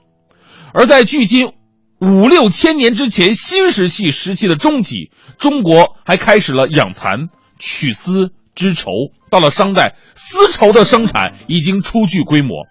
[0.72, 1.52] 而在距今
[1.98, 7.28] 五六千年之前，新石器时期的中期，中国还开始了养蚕、
[7.58, 8.90] 取丝、织绸。
[9.30, 12.66] 到了商代，丝绸的生产已经初具规模。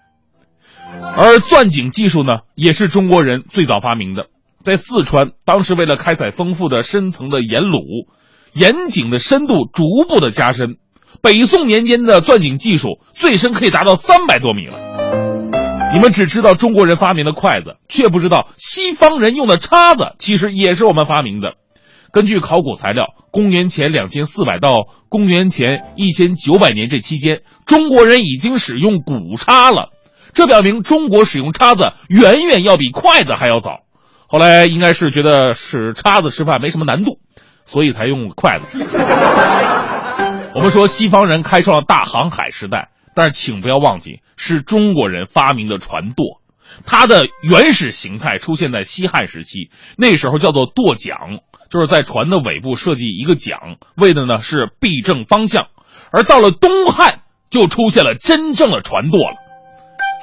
[1.17, 4.27] 而钻井技术呢，也是中国人最早发明的。
[4.63, 8.07] 在四川，当时为了开采丰富的深层的盐卤，
[8.53, 10.77] 盐井的深度逐步的加深。
[11.21, 15.24] 北宋年间的钻井技术最深可以达到三百多米了。
[15.95, 21.53] 你们只知道中国人发明的筷子，却不知道西方人用的叉子其实也是我们发明的。
[22.11, 29.91] 根据考古材料，公元前两千四百到公元前一千九百年这期间，中国人已经使用骨叉了。
[30.33, 33.79] 这表明中国使用叉子远远要比筷子还要早。
[34.27, 37.19] 后来应该是觉得使叉子吃饭没什么难度，
[37.65, 38.85] 所以才用筷子。
[40.53, 46.41] 我们说西方人开创了大航海时代，但是请不要忘记，是中国人发明的船舵。
[46.85, 55.67] 它的原始形态出现在西汉时期，那时候叫做舵桨，就是在船的尾部设计一个桨，为的呢是避正方向。
[56.11, 59.37] 而到了东汉，就出现了真正的船舵了。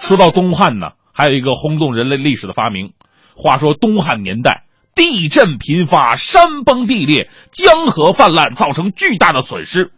[0.00, 2.92] 说到东汉呢，还有一个轰动人类历史的发明。
[3.34, 9.92] 话说东汉年代，地震频发，山崩地裂，江河泛滥，造成巨大的损失。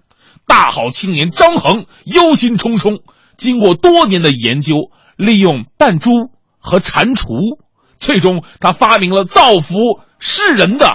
[0.47, 3.01] 大好青年张衡忧心忡忡，
[3.37, 6.11] 经过多年的研究，利用弹珠
[6.59, 7.59] 和蟾蜍，
[7.97, 9.75] 最终他发明了造福
[10.19, 10.87] 世人的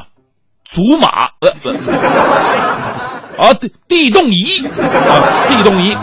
[0.64, 1.10] 祖马，
[1.42, 1.52] 呃，
[3.38, 5.96] 啊，地地动仪，啊，地动仪。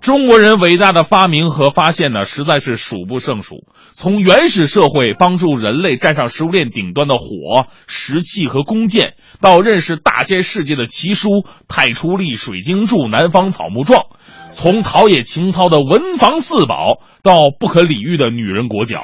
[0.00, 3.64] 中国人伟大的发明和发现呢，实在是数不胜数。
[3.92, 11.28] 从原始社会帮助人类站上食物链顶端的火、石器和弓箭，到认识大千世界的奇书
[11.66, 14.02] 《太初历》《水经注》《南方草木状》；
[14.52, 19.02] 从陶冶情操的文房四宝，到不可理喻的女人裹脚。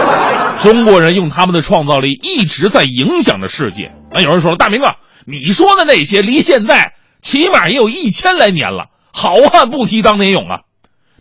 [0.60, 3.92] 中国人用他们的创造力一直在影响着世界。
[4.10, 6.92] 那有人说了，大明啊，你说的那些离现在
[7.22, 8.90] 起码也有一千来年了。
[9.16, 10.60] 好汉不提当年勇啊！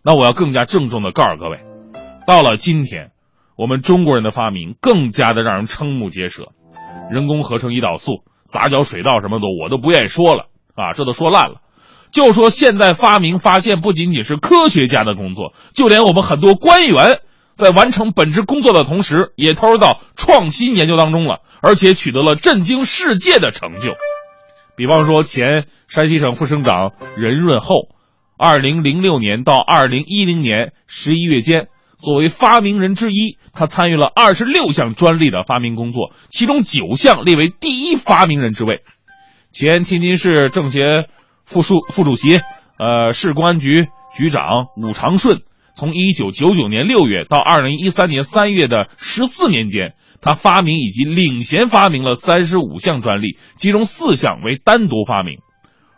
[0.04, 1.60] 那我要更加郑重的告诉各位，
[2.26, 3.12] 到了今天，
[3.56, 6.50] 我们中国人的发明更加的让人瞠目结舌。
[7.12, 11.62] 人工合成胰岛素、杂交水稻什么的，我都不愿意说了啊，这都说烂了。
[12.12, 17.20] 就说现在发明发现不仅仅是科学家的工作，就连我们很多官员
[17.54, 23.94] 在完成本职工作的同时，也投入到创新研究当中了，而且取得了震惊世界的成就。
[24.76, 27.90] 比方说，前山西省副省长任润厚，
[28.38, 38.82] 二零零六年到二零一零年十一月间，作为发明人之一，他参与了二十六项专利的发明工作，其中九项列为第一发明人之位。
[39.52, 41.08] 前天津市政协
[41.46, 42.42] 副书副主席、
[42.80, 45.42] 呃市公安局局长武长顺，
[45.76, 49.94] 从一九九九年六月到二零一三年三月的十四年间。
[50.24, 55.40] 他发明以及领衔发明了三十五项专利，其中四项为单独发明。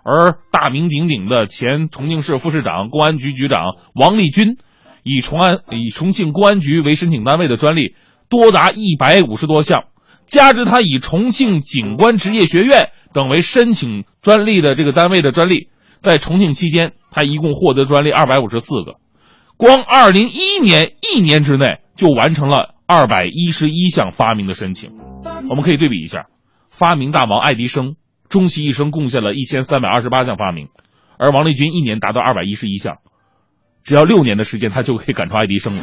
[0.03, 4.57] 而大名鼎鼎的前重庆市副市长、公安局局长王立军，
[5.03, 7.95] 以重安以重庆公安局为申请单位的专利
[8.29, 9.85] 多达一百五十多项，
[10.27, 18.95] 加之他以重庆警官职业学院等为申请专利的这个单位的专利，在重庆期间，他一共获得专利二百五十四个。
[19.57, 22.75] 光二零一一年一年之内就完成了。
[22.88, 24.91] 二百一十一项发明的申请，
[25.49, 26.27] 我们可以对比一下，
[26.69, 27.95] 发明大王爱迪生
[28.29, 30.67] 终其一生贡献了一千三百二十八项发明，
[31.17, 32.97] 而王立军一年达到二百一十一项，
[33.84, 35.81] 只要六年的时间，他就可以赶超爱迪生了。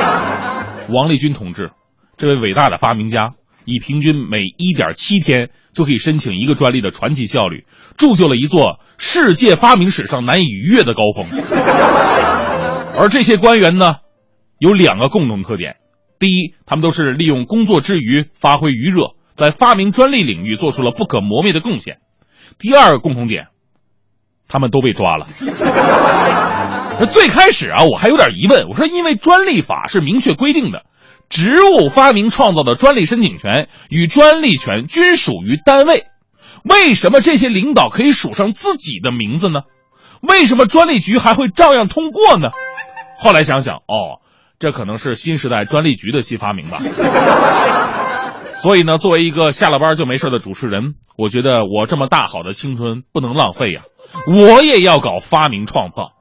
[0.88, 1.72] 王立军同志，
[2.16, 3.34] 这位伟大的发明家，
[3.66, 7.66] 以平均每一点七天就可以申请一个专利的传奇效率，
[7.98, 11.26] 铸就了一座世界发明史上难以逾越的高峰。
[12.98, 13.96] 而这些官员呢，
[14.58, 15.76] 有两个共同特点。
[16.18, 21.98] 第一，他们都是利用工作之余发挥余热，在发明专利领域做出了不可磨灭的贡献。
[22.58, 23.48] 第二个共同点，
[24.48, 25.26] 他们都被抓了。
[27.12, 30.86] 最开始啊，我还有点疑问，我说因为专利法是明确规定的，
[31.28, 36.06] 植物发明创造的专利申请权与专利权均属于单位，
[36.64, 39.60] 为什么这些领导可以署上自己的名字呢？
[40.22, 42.48] 为什么专利局还会照样通过呢？
[43.18, 44.24] 后来想想，哦。
[44.58, 46.80] 这可能是新时代专利局的新发明吧。
[48.56, 53.82] 所以呢，作为一个下了班就没事的主持人，我觉得我这么大好的青春不能浪费呀，
[54.26, 56.12] 我也要搞发明创造。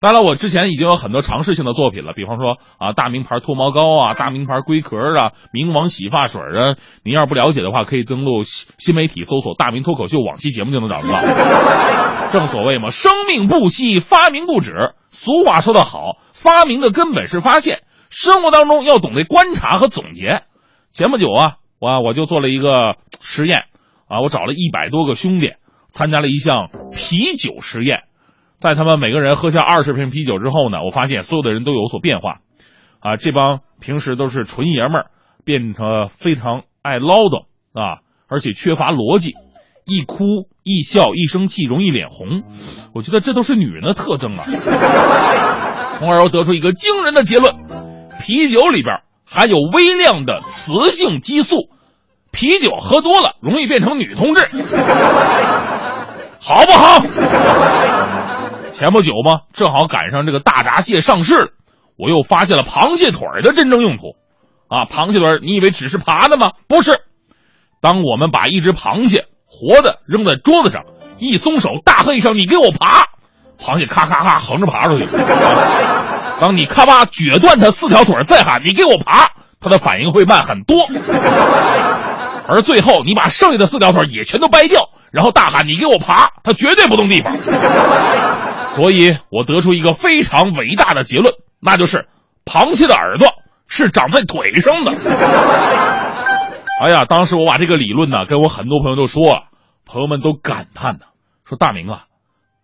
[0.00, 6.76] 当然，我之前已经有很多尝试性的作品了，比方说啊，大名牌脱毛膏啊，大名牌龟壳啊，冥王洗发水啊。
[7.02, 11.18] 您要不了解的话，可以登录新新媒体搜索“大明脱口秀”往期节目就能找得到。
[12.30, 14.72] 正所谓嘛，生命不息，发明不止。
[15.20, 17.82] 俗话说得好，发明的根本是发现。
[18.08, 20.44] 生活当中要懂得观察和总结。
[20.92, 23.64] 前不久啊，我我就做了一个实验
[24.06, 25.54] 啊，我找了一百多个兄弟
[25.88, 28.04] 参加了一项啤酒实验。
[28.58, 32.38] 在他们每个人喝下二十瓶啤酒之后呢，我发现所有的人都有所变化，
[33.00, 35.10] 啊，这帮平时都是纯爷们儿，
[35.44, 39.34] 变成非常爱唠叨啊，而且缺乏逻辑，
[39.88, 42.42] 一哭一笑一生气容易脸红，
[42.94, 44.44] 我觉得这都是女人的特征啊。
[45.98, 47.54] 从而我得出一个惊人的结论：
[48.20, 51.70] 啤酒里边含有微量的雌性激素，
[52.30, 54.42] 啤酒喝多了容易变成女同志，
[56.38, 57.00] 好不好？
[58.70, 61.48] 前不久嘛，正好赶上这个大闸蟹上市了，
[61.96, 64.16] 我又发现了螃蟹腿的真正用途。
[64.68, 66.52] 啊，螃蟹腿，你以为只是爬的吗？
[66.68, 67.00] 不是。
[67.80, 69.26] 当我们把一只螃蟹
[69.58, 70.84] 活的扔在桌子上，
[71.18, 73.06] 一松手，大喝一声：“你给我爬！”
[73.60, 75.06] 螃蟹咔咔咔横着爬出去。
[76.40, 79.30] 当你咔吧撅断它四条腿，再喊：“你给我爬！”
[79.60, 80.86] 它的反应会慢很多。
[82.46, 87.36] 而最后，你把剩下的四条腿也全都掰掉，然后大喊：“你给我爬！”它绝对不动地方。
[88.76, 92.06] 所以我得出一个非常伟大的结论，那就是
[92.46, 93.28] 螃蟹的耳朵
[93.66, 94.92] 是长在腿上的。
[96.78, 99.48] 哎呀，当时我把这个理论呢跟我很多朋友都说了，
[99.84, 101.06] 朋友们都感叹呢，
[101.44, 102.04] 说大明啊，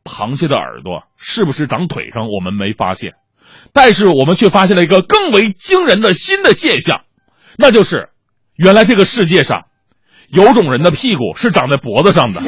[0.05, 2.29] 螃蟹的耳朵是不是长腿上？
[2.29, 3.15] 我们没发现，
[3.73, 7.01] 但是我们却发现了一个更为惊人的新的现象，
[7.59, 8.11] 那就是
[8.55, 9.65] 原来这个世界上
[10.29, 12.41] 有种人的屁股是长在脖子上的。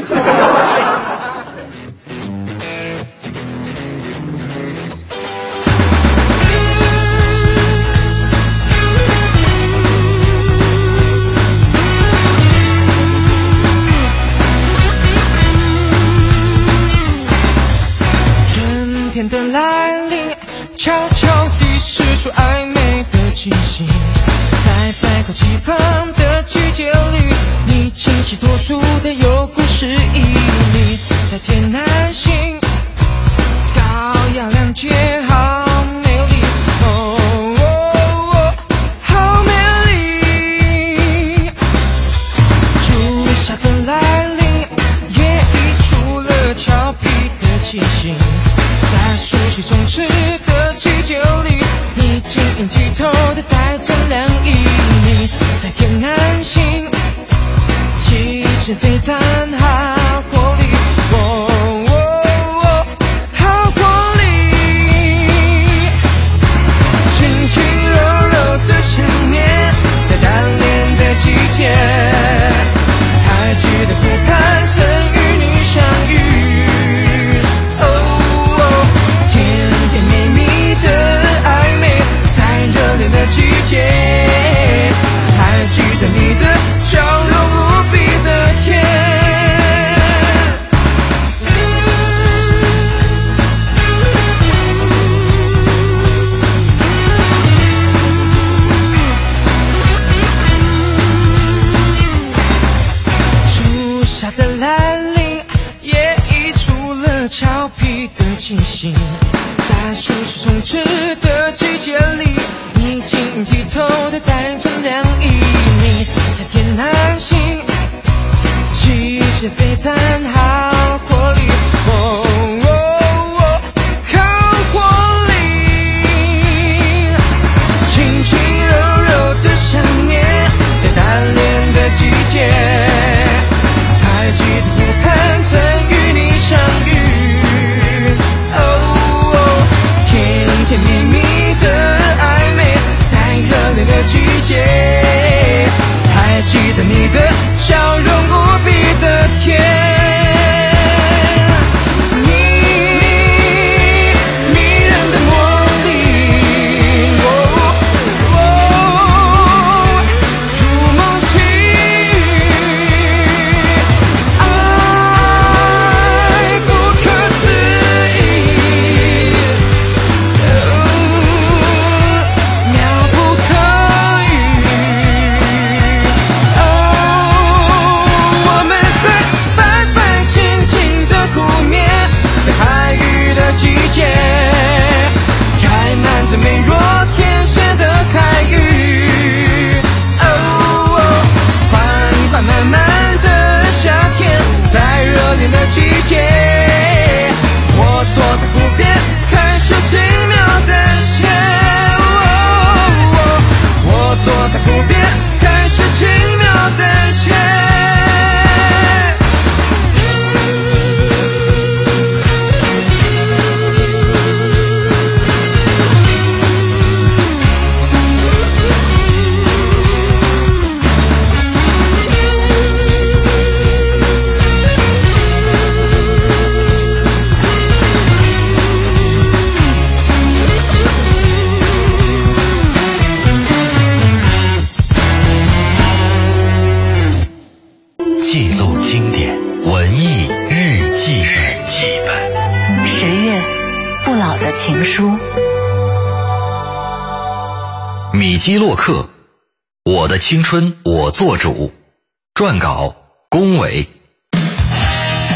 [252.47, 252.95] 撰稿：
[253.29, 253.89] 龚伟。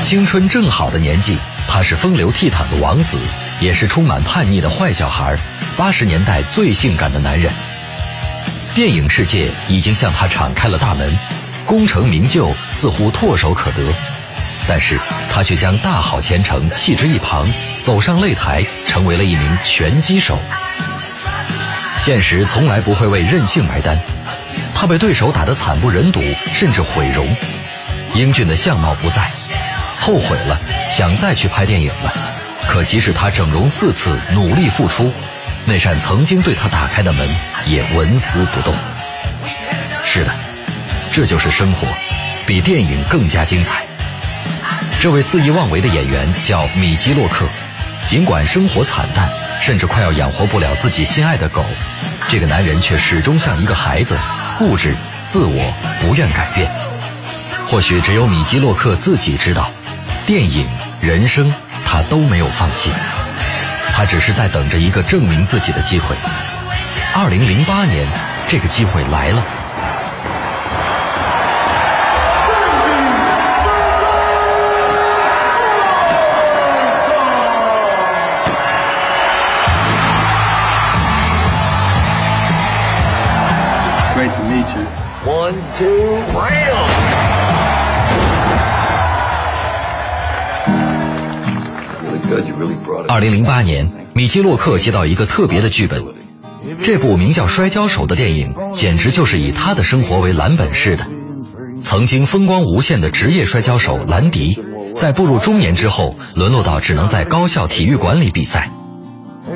[0.04, 1.36] 青春正好的年纪，
[1.66, 3.18] 他是风流倜傥的王子，
[3.60, 5.36] 也是充满叛逆的坏小孩。
[5.76, 7.52] 八十年代最性感的男人，
[8.76, 11.12] 电影世界已经向他敞开了大门，
[11.66, 13.92] 功成名就似乎唾手可得。
[14.68, 14.96] 但是
[15.32, 17.52] 他却将大好前程弃之一旁，
[17.82, 20.38] 走上擂台，成为了一名拳击手。
[21.98, 23.98] 现实从来不会为任性买单，
[24.80, 26.22] 他被对手打得惨不忍睹，
[26.54, 27.36] 甚至毁容。
[28.14, 29.30] 英俊的相貌不在，
[30.00, 30.58] 后悔了，
[30.90, 32.10] 想再去拍电影了。
[32.66, 35.12] 可即使他整容四次，努力付出，
[35.66, 37.28] 那扇曾经对他打开的门
[37.66, 38.74] 也纹丝不动。
[40.02, 40.32] 是的，
[41.12, 41.86] 这就是生活，
[42.46, 43.82] 比电影更加精彩。
[44.98, 47.44] 这位肆意妄为的演员叫米基洛克，
[48.06, 49.28] 尽管生活惨淡，
[49.60, 51.66] 甚至快要养活不了自己心爱的狗，
[52.30, 54.16] 这个男人却始终像一个孩子，
[54.60, 54.94] 固执、
[55.24, 56.70] 自我，不愿改变。
[57.70, 59.70] 或许只有米基洛克自己知道，
[60.26, 60.68] 电影、
[61.00, 61.50] 人生，
[61.86, 62.90] 他都没有放弃，
[63.94, 66.14] 他只是在等着一个证明自己的机会。
[67.14, 68.06] 二零零八年，
[68.48, 69.42] 这个机会来了。
[93.10, 96.00] 二零零八年，米基洛克接到一个特别的剧本，
[96.84, 101.08] 这部名叫《摔跤手》的电影，简直就是以他的生活为蓝本似的。
[101.82, 104.62] 曾经风光无限的职业摔跤手兰迪，
[104.94, 108.70] 在步入中年之后，沦落到只能在高校体育馆里比赛。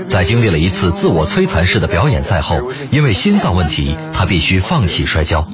[0.09, 2.57] 在经历了一次自我摧残式的表演赛后，
[2.91, 5.47] 因为心脏问题，他必须放弃摔跤。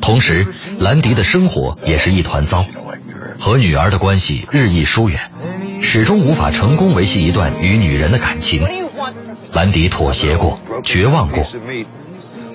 [0.00, 0.48] 同时，
[0.80, 2.64] 兰迪的生活也是一团糟，
[3.38, 5.20] 和女儿的关系日益疏远。
[5.86, 8.66] 始终无法成功维系一段与女人的感情，
[9.52, 11.46] 兰迪妥协过，绝望过，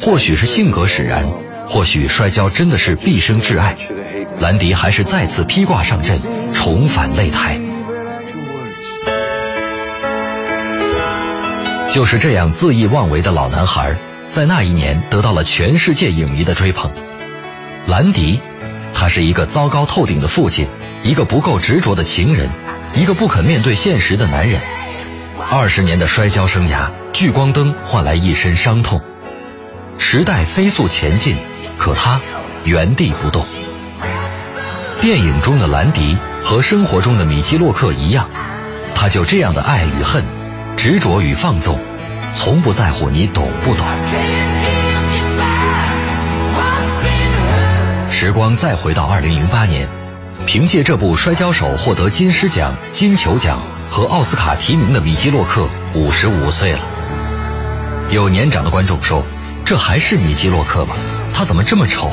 [0.01, 1.25] 或许是性格使然，
[1.69, 3.77] 或许摔跤真的是毕生挚爱，
[4.41, 6.17] 兰迪还是再次披挂上阵，
[6.53, 7.57] 重返擂台。
[11.89, 13.95] 就是这样恣意妄为的老男孩，
[14.27, 16.91] 在那一年得到了全世界影迷的追捧。
[17.88, 18.39] 兰迪，
[18.93, 20.67] 他是一个糟糕透顶的父亲，
[21.03, 22.49] 一个不够执着的情人。
[22.95, 24.59] 一个不肯面对现实的男人，
[25.49, 29.01] 二十年的摔跤生涯，聚光灯换来一身伤痛。
[29.97, 31.35] 时代飞速前进，
[31.77, 32.19] 可他
[32.65, 33.45] 原地不动。
[35.01, 38.29] 电影中的兰迪和生活中的米基洛克一样，
[38.95, 40.25] 他就这样的爱与恨，
[40.75, 41.79] 执着与放纵，
[42.33, 43.85] 从不在乎你懂不懂。
[48.09, 49.87] 时光再回到二零零八年。
[50.45, 53.59] 凭借这部《摔跤手》获得金狮奖、金球奖
[53.89, 56.79] 和奥斯卡提名的米基洛克五十五岁了。
[58.09, 59.23] 有年长的观众说
[59.63, 60.95] ：“这还是米基洛克吗？
[61.33, 62.11] 他怎么这么丑？”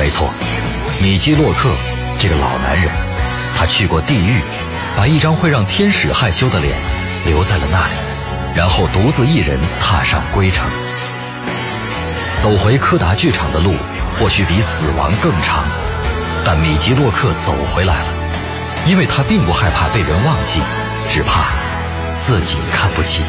[0.00, 0.28] 没错，
[1.00, 1.70] 米基洛克
[2.18, 2.90] 这个老男人，
[3.56, 4.40] 他去过地狱，
[4.96, 6.76] 把一张会让天使害羞的脸
[7.24, 7.94] 留在了那里，
[8.56, 10.66] 然后独自一人踏上归程，
[12.40, 13.74] 走回柯达剧场的路，
[14.18, 15.62] 或许比死亡更长。
[16.48, 18.08] 但米吉洛克走回来了，
[18.86, 20.60] 因为他并不害怕被人忘记，
[21.08, 21.48] 只怕
[22.20, 23.24] 自己看不起。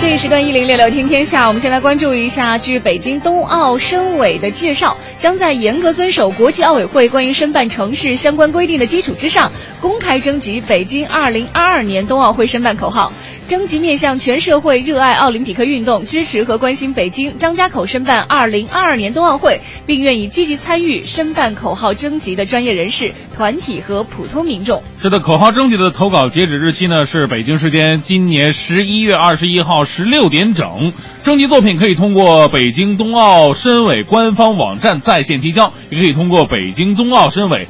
[0.00, 9.52] 这一时段一零六六听天下，我们先来关注一下，据北京冬奥申委的介绍，将在严格遵守国际奥委会关于申办城市相关规定的基础之上，
[9.82, 13.12] 公开征集北京二零二二年冬奥会申办口号。
[13.48, 24.82] 征集面向全社会热爱奥林匹克运动、支持和关心北京张家口申办2022年冬奥会，并愿意积极参与申办口号征集的专业人士、团体和普通民众。
[25.00, 30.92] 是的，口号征集的投稿截止日期呢是北京时间今年十一月二十一号十六点整。
[31.24, 37.66] 征集作品可以通过北京冬奥申委官方网站在线提交，也可以通过北京冬奥申委。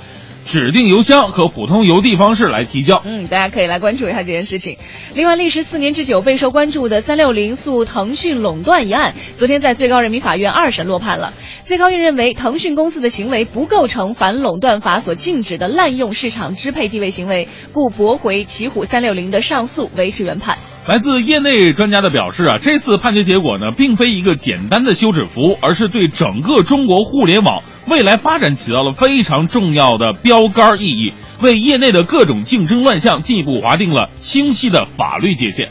[0.49, 3.03] 指定邮箱和普通邮递方式来提交。
[3.05, 4.79] 嗯，大家可以来关注一下这件事情。
[5.15, 11.35] 另外，历时四年之久、备受关注的三六零诉腾讯垄断一案，昨天在最高人民法院二审落判了。
[11.69, 20.57] 最高院认为，腾讯公司的行为不构成反垄断法所禁止的滥用市场支配地位行为，故驳回奇虎三六零的上诉，维持原判。
[20.87, 31.13] 来自业内专家的表示啊，这次判决结果呢，并非一个简单的休止符，而是对整个中国互联网未来发展起到了非常重要的标杆意义，
[31.43, 35.69] 为业内的各种竞争乱象进一步划定了清晰的法律界限。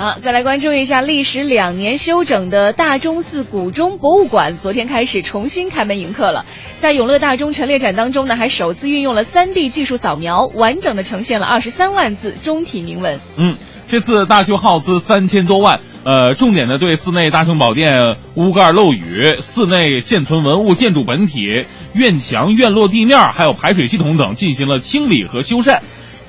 [0.00, 6.46] 好，再来关注一下历时两年休整的大钟寺古钟博物馆，昨天开始重新开门迎客了。
[6.78, 13.20] 在永乐大钟陈列展当中呢，还首次运用了 3D 技术扫描，完整的呈现了二十三万字钟体铭文。
[13.36, 13.58] 嗯。
[13.90, 25.80] 这次大修耗资三千多万，呃，重点的对寺内大雄宝殿屋盖漏雨、寺内现存文物建筑本体、院墙、院落地面还有排水系统等进行了清理和修缮。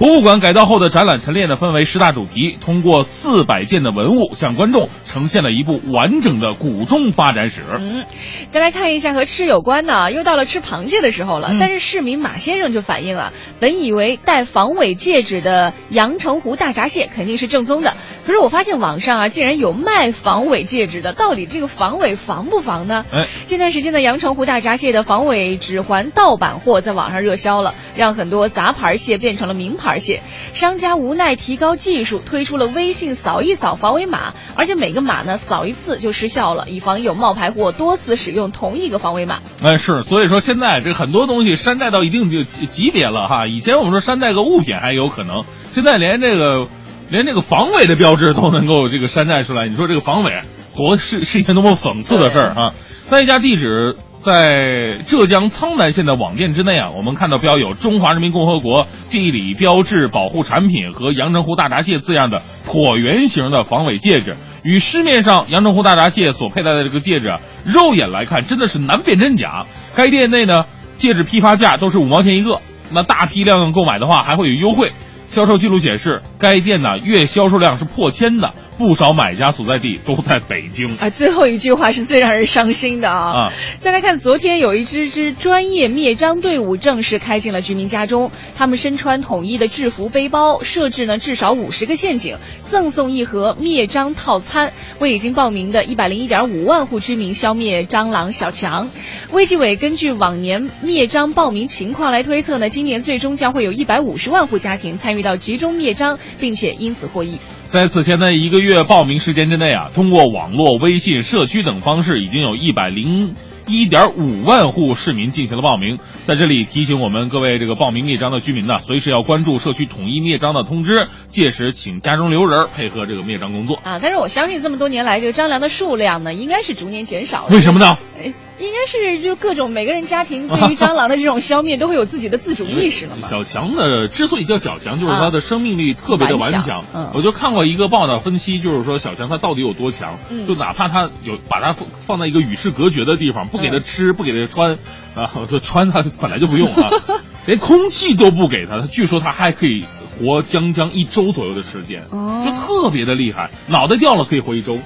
[0.01, 7.61] 博物馆改造后的展览陈列呢，分为十大主题，通过四百件的文物，向观众呈现了一部完整的古钟发展史。
[7.77, 8.03] 嗯，
[8.49, 11.49] 再来看一下和吃有关的，又到了吃螃蟹的时候了。
[11.51, 17.95] 嗯但是市民马先生就反映啊，本以为戴防伪戒指的阳澄湖大闸蟹肯定是正宗的，
[18.25, 23.05] 可是我发现网上啊，竟然有卖防伪戒指的，到底这个防伪防不防呢？
[23.13, 30.21] 哎，近段时间的阳澄湖大闸蟹的防伪指环盗版货在网上热销了，让很多杂牌蟹变成了名牌蟹。
[30.53, 39.39] 商家无奈提高技术，推出了微信扫一扫防伪码，而且每个码呢扫一次就失效了，以防有冒牌货多次使用同一个防伪码。
[39.61, 43.47] 哎，是，所以说现在这很多东西山寨到一定就级级别了哈。
[43.47, 46.67] 以前我们说山寨个物品还有可能，现在连这个
[47.09, 50.31] 连这个防伪的标志都能够这个山寨出来，你说这个防伪
[50.75, 52.73] 多是是一件多么讽刺的事儿啊！
[53.07, 67.33] 在一家地址在浙江苍南县的网店之内啊，我们看到标有“中华人民共和国地理标志保护产品”和“阳澄湖大闸蟹”字样的椭圆形的防伪戒指，与市面上阳澄湖大闸蟹所佩戴的这个戒指，
[67.65, 69.65] 肉眼来看真的是难辨真假。
[69.95, 72.61] 该店内呢，戒指批发价都是五毛钱一个，
[72.91, 74.91] 那大批量购买的话还会有优惠。
[75.25, 80.97] 销售记录显示，该店呢月销售量是破千的，不少买家所在地都在北京。
[80.97, 83.49] 啊，最后一句话是最让人伤心的啊！
[83.49, 98.89] 啊再来看，昨天有一支支专业灭蟑队伍正式开进了居民家中，他们身穿统一的制服背包，设置呢至少五十个陷阱，赠送一盒灭蟑套餐，为已经报名的一百零一点五万户居民消灭蟑螂小强。
[99.31, 107.39] 卫计委根据往年灭蟑报名情况来推测呢，今年最终将会有一百五十万户家庭参与到集中灭蟑，并且因此获益。
[107.71, 113.33] 在此前的一个月报名时间之内啊，通过网络、微信、社区等方式，已经有一百零
[113.65, 115.97] 一点五万户市民进行了报名。
[116.25, 123.77] 在这里提醒我们各位这个报名灭蟑的居民呢，随时要关注社区统一灭蟑的通知，届时请家中留人配合这个灭蟑工作。
[123.77, 127.55] 啊，但是我相信这么多年来，这个蟑螂的数量呢，应该是逐年减少的。
[127.55, 127.95] 为什么呢？
[128.17, 133.27] 哎，应该是就各种每个人家庭对于蟑螂的这种消灭都会有自己的自主意识了嘛。
[133.27, 136.83] 小强的之所以叫小强，就是他的生命力特别的顽顽强。
[136.93, 144.77] 嗯我就看过一个报道分析，就是说小强他到底有多强，嗯就哪怕他有把它放放在一个与世隔绝的地方，不给它嗯吃，不给它穿，
[145.15, 146.89] 啊， 就穿它本来就不用啊，
[147.47, 149.83] 连空气都不给它，它据说它还可以
[150.19, 154.77] 活将将一周左右的时间，哦就特别的厉害，脑袋掉了可以活一周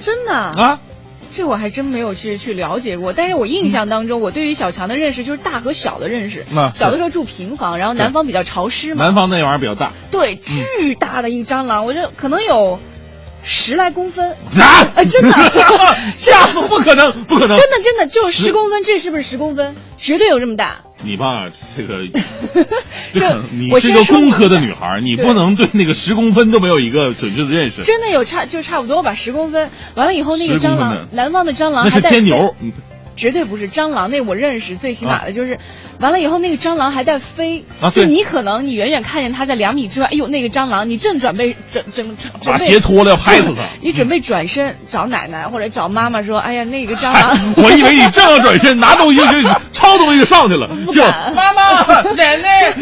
[0.00, 0.80] 真的啊？
[1.30, 1.32] 啊。
[1.32, 6.44] 这我还真没有去去了解过，但是我印象当中，我对于小强的认识就是大和小的认识。
[6.50, 12.78] 那小的时候住平房，然后南方比较潮湿嘛，南方那玩意儿比较大，对，巨大的一蟑螂，我这可能有
[13.42, 14.30] 十来公分。
[14.30, 15.32] 啊哎，真的，
[16.14, 16.60] 吓死！
[16.62, 17.56] 不可能，不可能！
[17.56, 19.74] 真的真的就十十公分，这是不是十公分？
[19.98, 20.80] 绝对有这么大。
[21.02, 22.06] 你吧，这个，
[23.12, 27.82] 这你我是一个工科的女孩，你不能对那个十公分都没有一个准确的认识。
[27.82, 29.70] 真的有差就差不多吧，十公分。
[29.94, 32.72] 完了以后，那个蟑螂，南方的蟑螂那还带飞是天牛，嗯
[33.20, 35.26] 绝对不是蟑螂，那我认识，最起码啊。
[35.26, 35.58] 的就是，
[36.00, 43.62] 完了以后那个蟑螂还在飞，啊就你可能你远远看见它在两米之外，哎呦那个蟑螂，你正准备准准准准把鞋脱了要拍死他。
[43.82, 51.34] 你准备转身找奶奶或者找妈妈说，哎呀那个蟑螂，我以为你正要转身拿东西就抄东西就上去了，就敢。
[51.34, 51.82] 妈妈
[52.16, 52.72] 奶奶，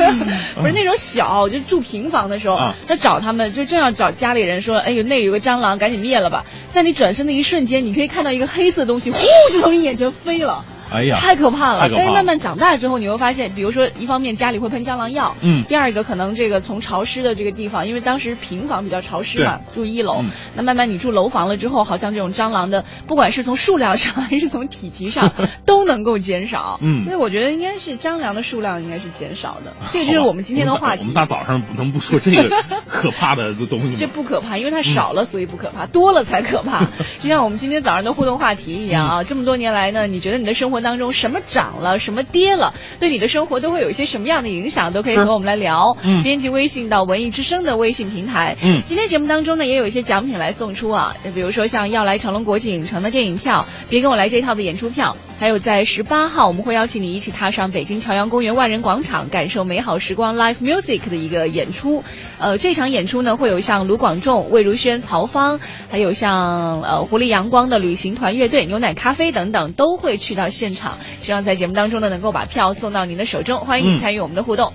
[0.54, 2.74] 不是那种小，就住平房的时候，啊。
[2.86, 6.44] 他找他们就正要找家里人说，哎呦那有个蟑螂，赶紧灭了吧。
[6.70, 9.18] 在你转身的一瞬间，你可以看到一个黑色东西，呼
[9.52, 10.62] 就从你眼前飞了。
[10.90, 11.88] 哎呀，太可怕了！
[11.94, 25.32] 但是慢慢长大之后，你会发现，比如说，一方面家里会喷蟑螂药，嗯第二个可能这个从潮湿的这个地方，因为当时平房比较潮湿嘛，住一楼，嗯那慢慢你住楼房了之后，好像这种蟑螂的，不管是从数量上还是从体积上，
[25.66, 26.78] 都能够减少。
[26.82, 29.74] 嗯所以我觉得应该是蟑螂的数量应该是减少的。
[29.92, 31.14] 这就是我们今天的话题我们。
[31.14, 32.48] 大早上不能不说这个
[32.86, 34.06] 可怕的东西这？
[34.06, 36.84] 不可怕，因为它少了，所以不可怕；多了才可怕。
[37.22, 45.96] 就像我们今天早上的互动话题一样啊，这么多年来呢，你觉得你的生活活当中什么涨了，什么跌了，对你的生活都会有一些什么样的影响，都可以和我们来聊。
[46.04, 48.56] 嗯编辑微信到文艺之声的微信平台。
[48.62, 62.04] 嗯今天节目当中呢，也有一些奖品来送出啊，比如说像要来成龙国际影城的电影票，别跟我来这套的演出票，还有在十八号我们会邀请你一起踏上北京朝阳公园万人广场，感受美好时光 Live Music 的一个演出。
[62.38, 65.58] 呃，这场演出呢，会有像卢广仲、魏如萱、曹芳，
[65.90, 70.98] 还有像呃狐狸阳光的旅行团乐队、牛奶咖啡等等，都会去到现场。
[71.20, 74.72] 希望在节目当中呢，能够把票送到您的手中，欢迎你嗯参与我们的互动。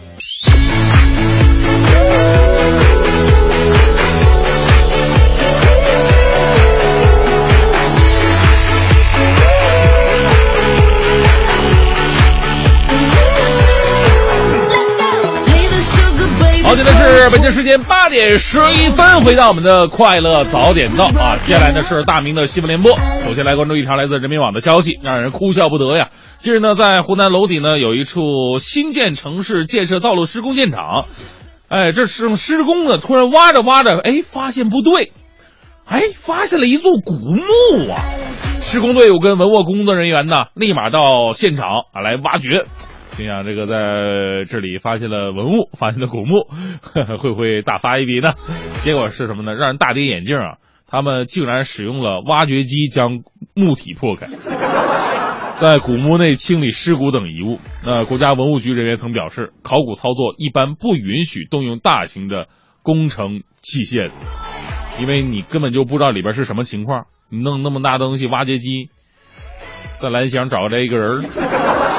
[1.86, 2.53] 好，
[17.14, 21.38] 是北京时间八点十一分，回到我们的快乐早点到啊！
[21.46, 22.98] 接下来呢是大明的新闻联播。
[23.24, 26.10] 首先来关注一条来自人民网的消息，让人哭笑不得呀。
[26.40, 31.06] 近日呢，在湖南娄底呢有一处新建城市建设道路施工现场，
[31.70, 35.14] 哎，这是施工呢，突然挖着挖着，哎，发现不对，
[35.86, 38.02] 哎，发现了一座古墓啊！
[38.60, 42.66] 施工队伍跟文物工作人员呢，立马到现场啊来挖掘。
[43.16, 46.48] 心想这个在这里发现了文物，发现了古墓，
[46.82, 48.34] 呵 呵会不会大发一笔呢？
[48.82, 49.54] 结果是什么呢？
[49.54, 50.58] 让人大跌眼镜啊！
[50.88, 53.24] 他们竟然使用了挖掘机将
[53.56, 54.28] 墓体破开，
[55.56, 57.60] 在古墓内清理尸骨等遗物。
[57.86, 62.48] 那国家文物局人员曾表示，考古操作一般不允许动用大型的
[62.82, 64.12] 工程器械，
[65.00, 67.06] 因为你根本就不知道里边是什么情况。
[67.30, 68.90] 你弄那么大东西，挖掘机
[70.00, 71.93] 在蓝翔找这一个人儿。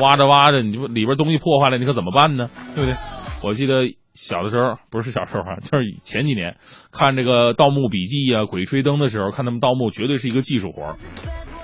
[0.00, 2.48] 挖着挖着，你不里边东西破坏了，你可怎么办呢？
[2.74, 2.96] 对不对？
[3.42, 3.84] 我记得
[4.14, 6.56] 小的时候，不是小时候啊， 就是前几年
[6.90, 10.94] 看这个《盗墓笔记》啊，《鬼吹灯》的时候，看他们盗墓绝对是一个技术活儿。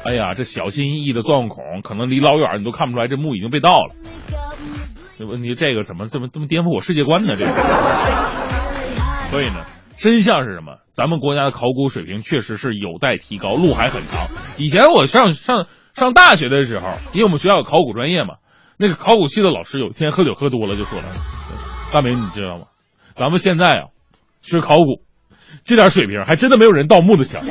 [0.04, 3.94] 哎呀，这小心翼翼的钻孔，可能离老远你都看不出来这墓已经被盗了。
[5.18, 7.34] 这问题，这个怎么这么这么颠覆我世界观呢？
[7.36, 7.52] 这个，
[9.30, 9.64] 所以呢，
[9.96, 10.78] 真相是什么？
[10.92, 14.28] 咱们国家的考古水平确实是有待提高，路还很长。
[14.58, 15.66] 以前我上上。
[15.94, 18.36] 上大学的时候，因为我们学校有考古专业嘛，
[18.76, 21.04] 那个考古系的老师有一天喝酒喝多了，就说了
[21.92, 22.64] ：“大明，你知道吗？
[23.14, 23.84] 咱们现在啊，
[24.40, 25.02] 学考古，
[25.64, 27.42] 这点水平还真的没有人盗墓的强。”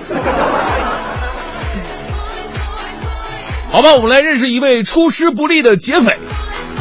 [3.72, 6.18] 好吧，我们来认识一位出师不利的劫匪。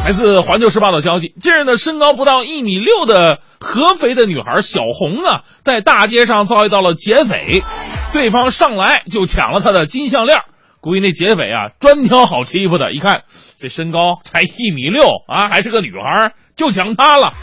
[0.03, 7.63] 来自《环球时报》的消息，近日呢，身高不到一米六的合肥的女孩小红啊，在大街上遭遇到了劫匪，
[8.11, 10.39] 对方上来就抢了她的金项链。
[10.81, 12.91] 估计那劫匪啊，专挑好欺负的。
[12.91, 13.21] 一看
[13.59, 17.33] 这身高才一米六啊，还是个女孩，就抢她了。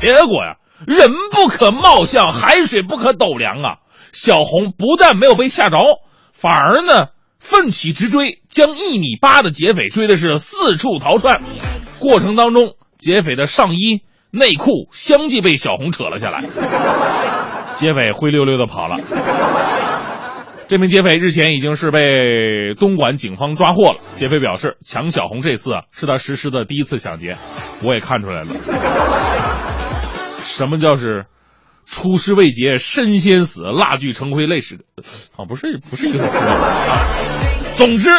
[0.00, 3.76] 结果呀，人不可貌相，海水不可斗量啊！
[4.12, 5.76] 小红不但没有被吓着，
[6.32, 7.08] 反而呢
[7.40, 11.42] 奋起直追，将一米八的劫匪追的是四处逃窜。
[11.98, 16.42] 过程当中，劫匪的上衣、内裤相继被小红扯了下来，
[17.74, 18.94] 劫匪灰溜溜的跑了。
[20.66, 24.00] 这名劫匪日前已经是被东莞警方抓获了。
[24.16, 27.36] 劫匪表示，抢小红这次啊是他实施的第一次抢劫，
[27.82, 28.46] 我也看出来了。
[30.42, 31.26] 什么叫是
[31.84, 34.86] 出师未捷身先死，蜡炬成灰泪始
[35.36, 35.44] 啊？
[35.44, 37.08] 不是不是一个啊。
[37.76, 38.10] 总之，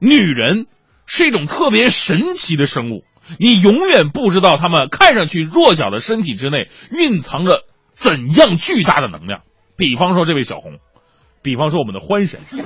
[0.00, 0.66] 女人
[1.06, 3.04] 是一种特别神奇的生物，
[3.38, 7.62] 你永远不知道她们看上去弱小的身体之内蕴藏着
[7.94, 9.42] 怎样巨大的能量。
[9.76, 10.78] 比方说这位小红。
[11.42, 12.40] 比方说我们的欢神，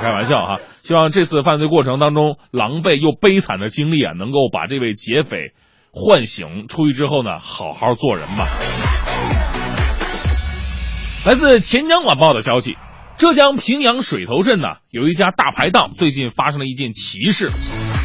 [0.00, 5.52] 开玩笑哈，希望这次犯罪过程当中狼狈又悲惨的经历啊，能够把这位劫匪
[5.92, 8.48] 唤醒，出狱之后呢，好好做人吧。
[11.24, 12.76] 来自钱江晚报的消息，
[13.18, 17.48] 浙江平阳水头镇呢有一家大排档，最近发生了一件奇事，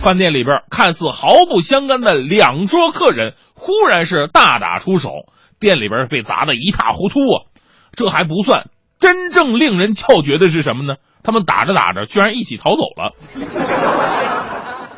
[0.01, 5.11] 饭店里边看似毫不相干的两桌客人，忽然是大打出手，
[5.59, 7.45] 店里边被砸得一塌糊涂啊！
[7.93, 8.69] 这还不算。
[9.01, 10.95] 真正令人窍绝的是什么呢？
[11.23, 13.13] 他们打着打着，居然一起逃走了。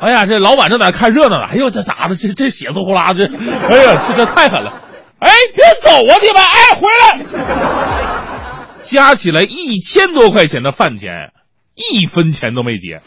[0.00, 1.46] 哎呀，这老板正在看热闹呢。
[1.50, 4.80] 哎呦，这打的这这血丝呼啦，这，哎呀，这这太狠了！
[5.18, 6.36] 哎，别走啊，你们！
[6.36, 8.80] 哎，回来！
[8.82, 11.32] 加起来一千多块钱的饭钱，
[11.74, 13.00] 一分钱都没结。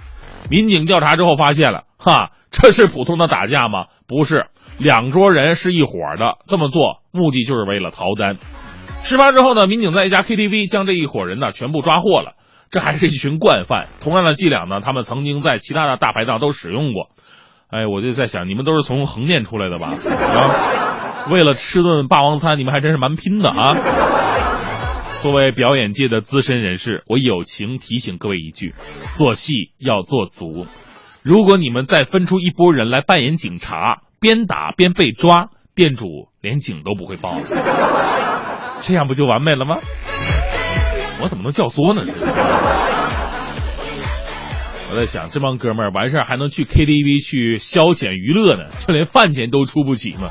[0.50, 3.86] 民警调查之后发现了，哈，这是普通的打架吗？
[4.08, 4.48] 不是，
[4.80, 8.38] 两桌人是一伙的，这么做目的就是为了逃单。
[9.08, 12.34] 事发之后呢，民警在一家 KTV 将这一伙人呢全部抓获了。
[12.70, 17.12] 这还是一群惯犯，同样的伎俩呢，他们曾经在其他的大排档都使用过。
[17.70, 19.94] 哎，我就在想，你们都是从横店出来的吧？
[19.96, 23.76] 啊，为了吃顿霸王餐，你们还真是蛮拼的啊！
[25.22, 28.76] 作为表演界的资深人士，我友情提醒各位一句：
[29.14, 30.66] 做戏要做足。
[31.24, 37.36] 如果你们再分出一拨人来扮演警察，边打边被抓，店主连警都不会报，
[38.82, 39.78] 这样不就完美了吗？
[41.22, 42.04] 我怎么能教唆呢？
[44.90, 50.30] 我在想，这帮哥们儿完事儿还能去 KTV 去消遣娱乐呢，就连饭钱都出不起吗？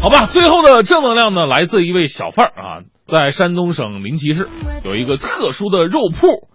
[0.00, 4.48] 好吧，最后的正能量呢，来自一位小贩儿啊，在山东省临沂市
[4.84, 6.48] 有一个特殊的肉铺，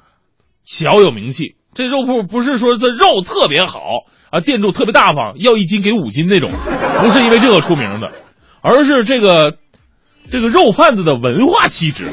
[0.64, 1.56] 小有名气。
[1.74, 3.80] 这肉铺不是说这肉特别好
[4.32, 6.52] 啊，店主特别大方，要一斤给五斤那种，
[7.02, 8.12] 不是因为这个出名的，
[8.62, 9.56] 而是这个
[10.32, 12.06] 这个肉贩子的文化气质。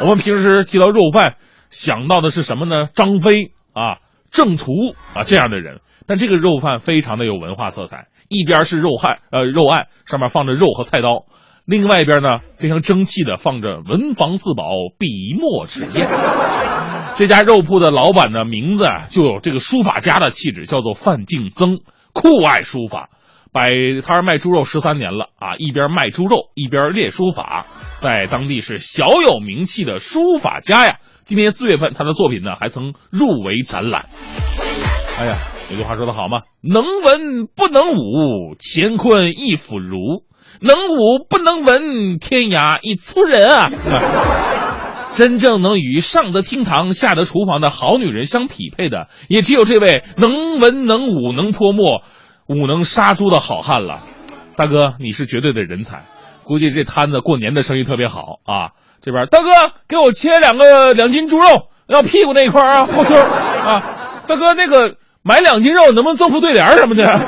[0.00, 1.36] 我们平时提到肉贩，
[1.70, 2.86] 想到的是什么呢？
[2.94, 3.98] 张飞啊，
[4.30, 4.72] 郑屠
[5.14, 11.26] 啊这样的人，但这个肉贩非常的有文化色彩，一边是肉案呃肉案，上面放着肉和菜刀。
[11.66, 16.08] 另外一边呢，非常争气的放着文房四宝、笔墨纸砚。
[17.16, 21.78] 这家肉铺的老板的名字啊，就有这个书法家的气质，叫做范敬增，
[22.12, 23.10] 酷爱书法，
[23.52, 23.70] 摆
[24.04, 30.98] 摊卖猪肉十三年了啊，一边卖猪肉一边练书法，在当地是小有名气的书法家呀。
[31.24, 34.06] 今年四月份，他的作品呢还曾入围展览。
[35.18, 35.36] 哎呀，
[35.70, 40.24] 有句话说得好嘛，能文不能武，乾坤一腐儒。
[40.60, 43.70] 能武不能文，天涯一粗人啊！
[45.12, 52.02] 真正能与上得厅堂、下得厨房的好女人相匹配的，也只有这位能文能武、能泼墨、
[52.50, 54.00] 武能杀猪的好汉了。
[54.56, 56.02] 大哥，你是绝对的人才，
[56.42, 58.70] 估计这摊子过年的生意特别好啊！
[59.00, 63.82] 这边大哥，给我切两个两斤猪肉，要屁股那一块啊，后胸啊！
[64.26, 67.18] 大哥，那个买两斤肉能不能赠副对联什么的？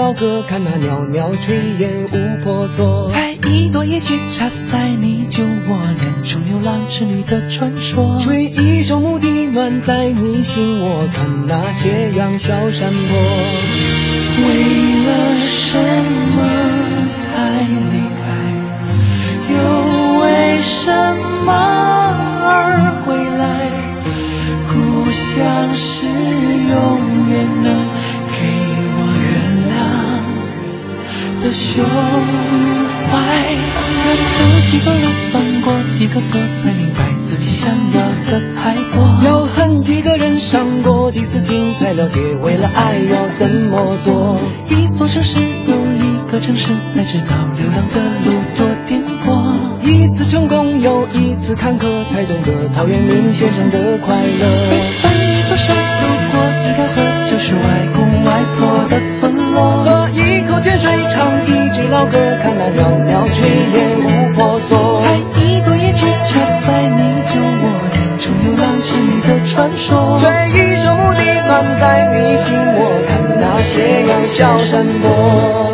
[0.00, 3.10] 唱一支老歌，看那袅袅炊烟无婆娑。
[3.10, 8.18] 采一朵野菊，插在你酒窝，练出牛郎织女的传说。
[8.22, 13.18] 吹一首牧笛，暖在你心窝，看那斜阳小山坡。
[14.38, 14.54] 为
[15.04, 16.38] 了什么
[17.14, 18.24] 才离开？
[19.52, 19.54] 又
[20.22, 20.90] 为什
[21.44, 21.52] 么
[22.46, 22.48] 而
[23.04, 23.44] 回来？
[24.72, 26.06] 故乡是
[31.70, 33.16] 胸怀。
[34.02, 39.20] 要走几个路，犯过几个错，才明白自己想要的太多。
[39.24, 44.38] 要恨几个人，伤过几次心，才了解为了爱要怎么做。
[44.68, 49.54] 一座城市又一个城市，才知道流浪的路多颠簸。
[49.82, 54.89] 一次成功又一次坎坷，才懂得陶渊明先生的快乐。
[62.58, 63.44] 那袅袅炊
[63.74, 65.02] 烟无婆娑。
[65.02, 65.04] 采
[65.40, 70.18] 一朵野菊，插在你酒窝，练出牛郎织女的传说。
[70.20, 72.78] 追一首牧笛，满载你心窝，
[73.08, 75.69] 看那斜阳小山坡。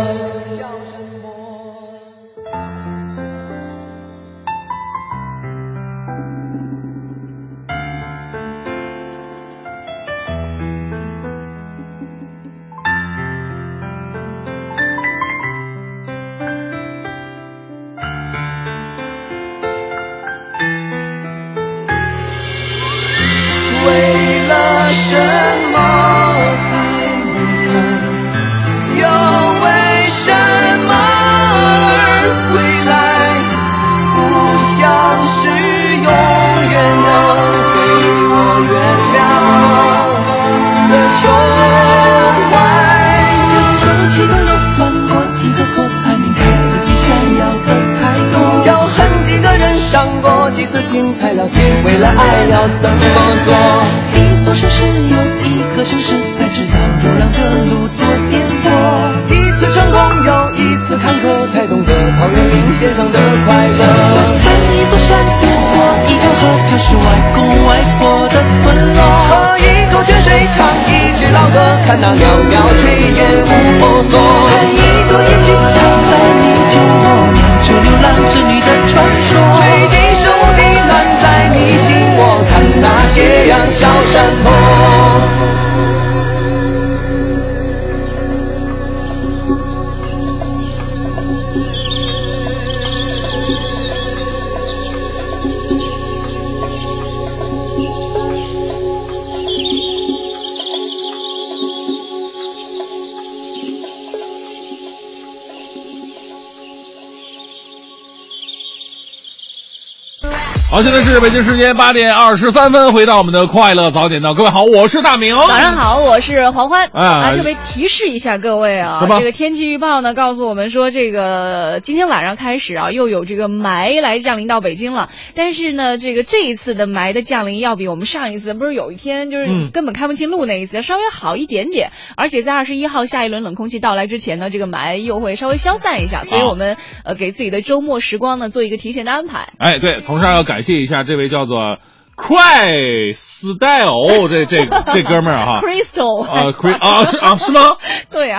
[110.77, 115.35] 好，现在是北京时间八点二十三分，回到我们的快乐早点到，各位好，我是大明。
[115.35, 116.87] 早上好，我是黄欢。
[116.93, 125.09] 啊啊，特别提示一下各位啊这个天气预报呢告诉我们说，这个今天晚上开始啊，又有这个霾来降临到北京了。
[125.35, 139.55] 但是呢，这个这一次的霾的降临要比我们上一次不是有一天就是嗯根本看不清路那一次、稍微好一点点，而且在二十一号下一轮冷空气到来之前呢，这个霾又会稍微消散一下，所以啊我们呃给自己的周末时光呢做一个提前的安排。
[139.57, 141.79] 哎，对，同时还要感谢一下这位叫做
[142.17, 142.75] 快
[143.15, 145.61] style 这这这哥们儿哈。
[145.65, 147.61] Crystal 啊，Chris 啊是啊是吗？
[148.11, 148.39] 对呀、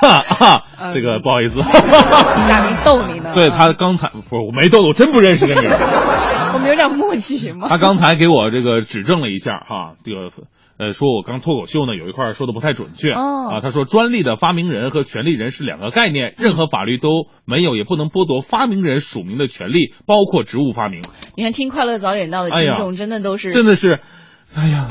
[0.00, 0.62] 啊，
[0.94, 3.32] 这个不好意思，咋没逗你呢。
[3.34, 5.54] 对他刚才不是我没逗，我真不认识这。
[6.52, 7.68] 我们有点默契行吗？
[7.68, 10.30] 他刚才给我这个指正了一下哈，这个
[10.80, 21.02] 呃说我刚脱口秀呢有一块说的不太准确哦啊，他说专利的发明人和权利人是两个概念，任何法律都没有也不能剥夺发明人署名的权利，包括职务发明。
[21.36, 24.00] 你看，听快乐早点到的听众真的都是真的是，
[24.56, 24.88] 哎呀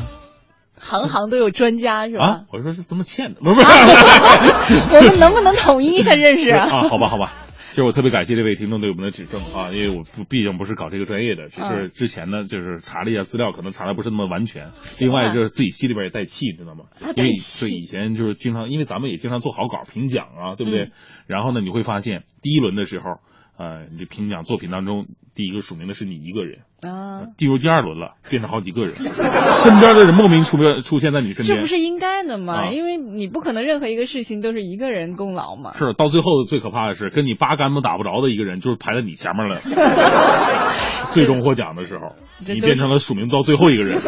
[0.77, 2.25] 行行都有专家是吧？
[2.25, 3.65] 啊，我说是这么欠的，不是不是。
[4.95, 7.33] 我们能不能统一一下认识啊，好吧，好吧。
[7.79, 14.65] 其实我特别感谢这位听众对我们的指正啊， 因为我不毕竟不是搞这个专业的，只嗯是之前呢就是查了一下资料，可能查的不是那么完全。
[14.99, 16.87] 另外就是自己心里边也带气，知道吗？
[16.99, 20.83] 啊因为带气对以前就是经常，因为咱们也经常做好稿评奖啊，对不对？
[20.87, 20.91] 嗯
[21.27, 23.21] 然后呢，你会发现第一轮的时候，
[23.59, 25.05] 呃，你这评奖作品当中
[25.35, 31.67] 第一个署名的是你一个人，啊，进入第二轮了，变成好几个人，身边的人莫名出现出现在你身边这不。
[31.67, 32.53] 是应该的吗？
[32.53, 35.73] 啊因为你不可能任何一个事情都是一个人功劳嘛。
[35.73, 39.57] 是，到最后最可怕的是，跟你八竿子打不着的一个人，就是排在你前面了。
[41.11, 42.15] 最终获奖的时候，
[42.47, 43.99] 你变成了署名到最后一个人。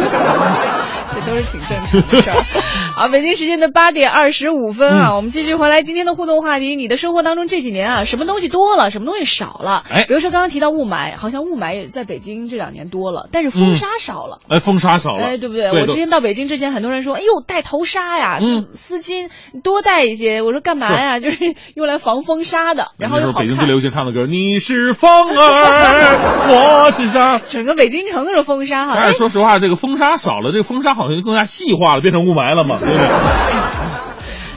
[1.13, 2.43] 这都是挺正常的事儿。
[2.95, 6.75] 好，北京时间的八点二十五分啊，嗯我们继续回来今天的互动话题。
[6.75, 9.83] 你的生活当中这几年啊，什么东西多了，什么东西少了？
[9.89, 14.39] 哎比如说刚刚提到雾霾，好像雾霾在北京这两年多了，但是风沙少了。
[14.49, 15.71] 哎，风沙少了，哎，对不对？
[15.71, 19.29] 对我之前到北京之前，很多人说：“哎呦，戴头纱呀，嗯丝巾
[19.63, 21.19] 多带一些。”我说：“干嘛呀？
[21.19, 23.67] 就是用来防风沙的，然后又好看那时候北京最。
[23.71, 27.39] 流行唱的歌，你是风儿， 我是沙。
[27.39, 28.93] 整个北京城都是风沙哈。
[28.95, 33.07] 但哎是说实话，这个风沙少了，这个风沙好像就更加细化了，变成雾霾了嘛， 对不对？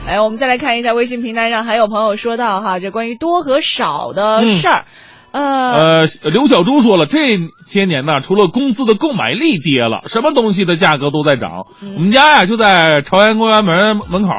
[0.07, 4.85] 哎，我们再来看一下微信平台上还有朋友说到哈，这关于多和少的事儿。
[5.31, 11.65] 呃，呃，刘小猪说了，这些年呢，除了工资的购买力跌了，什么东西的价格都在涨。
[11.81, 14.29] 嗯我们家呀就在朝阳公园门门口，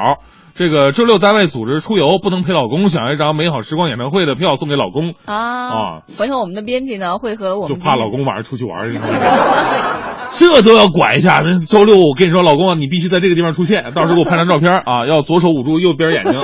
[0.56, 5.34] 这个周六单位组织出游，不能陪老公，想要一张美好时光演唱会的票送给老公，啊
[5.68, 8.88] 啊回头我们的编辑呢会和我就怕老公晚上出去玩？
[10.32, 11.42] 这都要管一下。
[11.68, 16.40] 周六我跟你说，老公啊，你必须在这个地方出现，到时候给我拍张照片啊，要左手捂住右边眼睛。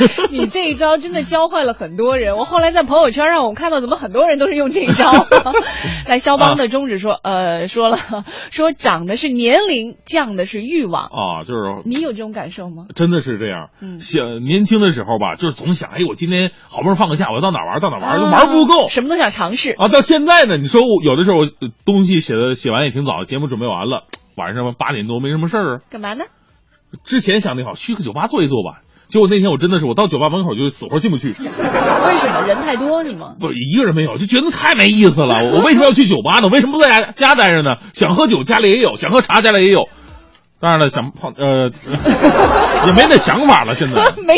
[0.30, 2.36] 你这一招真的教坏了很多人。
[2.36, 5.10] 我后来在朋友圈上我看到，怎么很多人都是用这一招？
[6.08, 7.98] 来，肖邦的中指说，呃，说了，
[8.50, 11.04] 说长的是年龄，降的是欲望。
[11.04, 12.86] 啊，就是你有这种感受吗？
[12.94, 13.70] 真的是这样。
[13.80, 18.88] 嗯想年轻的时候吧，就是总想，哎，我今天好不容易放个假，我要到哪玩到哪玩儿，就啊玩不够。
[18.88, 19.72] 什么都想尝试。
[19.72, 21.48] 啊，到现在呢，你说我有的时候我
[21.84, 24.04] 东西写的写完也挺早，节目准备完了，
[24.36, 25.80] 晚上八点多没什么事儿啊。
[25.90, 26.24] 干嘛呢？
[27.04, 28.82] 之前想的好，去个酒吧坐一坐吧。
[29.12, 33.34] 结果那天我真的是，我到酒吧门口就死活进不去，为什么人太多是吗？
[33.38, 35.44] 不一个人没有，就觉得太没意思了。
[35.44, 36.48] 我为什么要去酒吧呢？
[36.48, 37.76] 为什么不在家家待着呢？
[37.92, 39.84] 想喝酒家里也有，想喝茶家里也有。
[40.58, 41.68] 当然了，想泡呃
[42.86, 43.74] 也没那想法了。
[43.74, 44.32] 现在 没，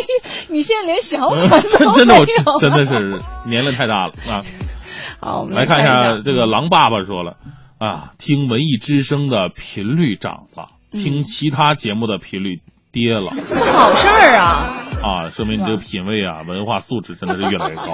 [0.48, 4.42] 你现在连想法都 真真的我没有真的是年龄太大了啊。
[5.20, 7.36] 好，我们来看一看下这个狼爸爸说了
[7.78, 12.60] 啊，听文艺之声的频率涨了，嗯听其他节目的频率
[12.94, 14.80] 跌了这好事儿啊！
[15.02, 17.84] 啊，说明你这个品味啊、文化素质真的是越来越高。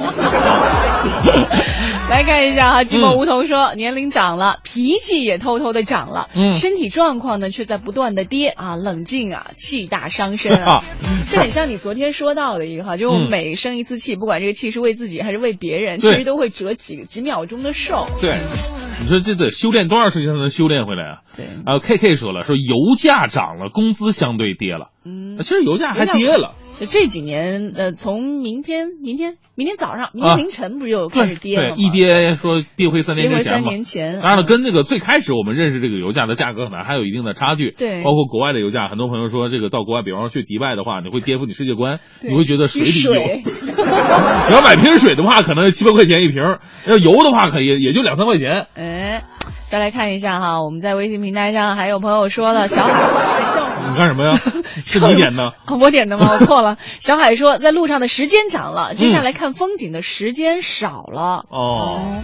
[2.09, 10.85] 来看一下哈，寂寞嗯梧桐说，年龄长了，脾气也偷偷的长了，嗯身体状况呢却在不断的跌啊，冷静啊，气大伤身啊，
[11.29, 18.07] 这很像你昨天说到的一个哈，就每生一次气，不管这个气是为自己还是为别人，其实都会折几几秒钟的寿。
[18.21, 18.37] 对，
[19.03, 21.17] 你说这得修炼多长时间才能修炼回来啊？
[21.37, 24.90] 对，啊，K K 说了，说油价涨了，工资相对跌了。
[25.05, 26.55] 嗯其实油价还跌了。
[26.79, 33.69] 就这几年，呃，从明天、明天、明天早上、明啊天凌晨不是就开始跌了吗？，对一跌说跌回三年前嘛。
[33.69, 34.21] 年前。
[34.21, 37.71] 当然了，跟这个最开始我们认识这个油价的价格可能还有一定的差距。
[37.73, 43.21] 对包括国外的油价，很多朋友说这个到国外，比方说去迪拜的话，你会颠覆你世界观，你会觉得水里水有。
[44.49, 48.69] 你要买瓶水的话，可能七八块钱一瓶；要油的话，可也也就两三块钱。
[48.75, 49.23] 哎，
[49.71, 52.93] 再来看一下哈，我们在微信平台上还有朋友说了，小海
[53.91, 54.37] 你干什么呀？
[54.85, 55.55] 是你点的？
[55.67, 56.31] 哦，我点的吗？
[56.33, 56.77] 我错了。
[56.99, 61.45] 小海说，在路上的时间长了，接嗯下来看风景的时间少了。
[61.49, 62.23] 哦，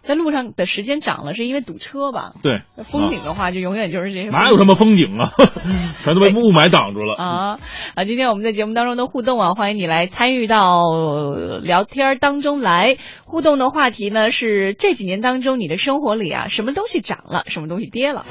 [0.00, 2.32] 在路上的时间长了，是因为堵车吧？
[2.42, 4.28] 对，风景的话，就永远就是这些。
[4.30, 5.30] 哪有什么风景啊？
[6.02, 7.14] 全都被雾霾挡住了。
[7.22, 7.58] 啊
[7.94, 8.04] 啊！
[8.04, 10.84] 今天我们在节目当中的互动啊，欢迎你来参与到
[11.62, 12.96] 聊天当中来。
[13.24, 18.24] 互动的话题呢是这几年当中你的生活里啊，什么东西涨了，什么东西跌了？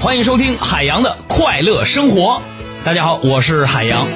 [0.00, 2.40] 欢迎收听海洋的快乐生活。
[2.84, 4.06] 大家好，我是海洋。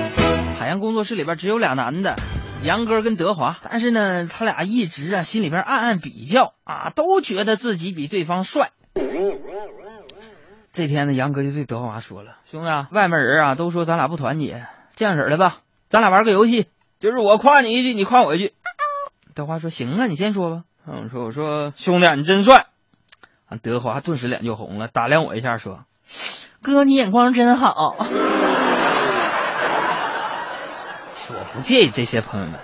[0.58, 2.16] 海洋工作室里边只有俩男的，
[2.62, 3.58] 杨哥跟德华。
[3.64, 8.72] 但是呢，他俩一直啊心里边暗暗比较啊，都觉得自己比对方帅。
[10.72, 15.58] 这天呢，杨哥就对德华说了：“兄弟，啊外面人啊都说咱俩不团结，这样式的吧，
[15.88, 16.66] 咱俩玩个游戏，
[17.00, 18.52] 就是我夸你一句，你夸我一句。”
[19.34, 22.66] 德华说：“行啊，你先说吧。”嗯，说我说兄弟，你真帅。
[23.58, 25.84] 德华顿时脸就红了，打量我一下说
[26.62, 27.96] ：“哥，你眼光真好。”
[31.32, 32.58] 我不介意这些，朋友们，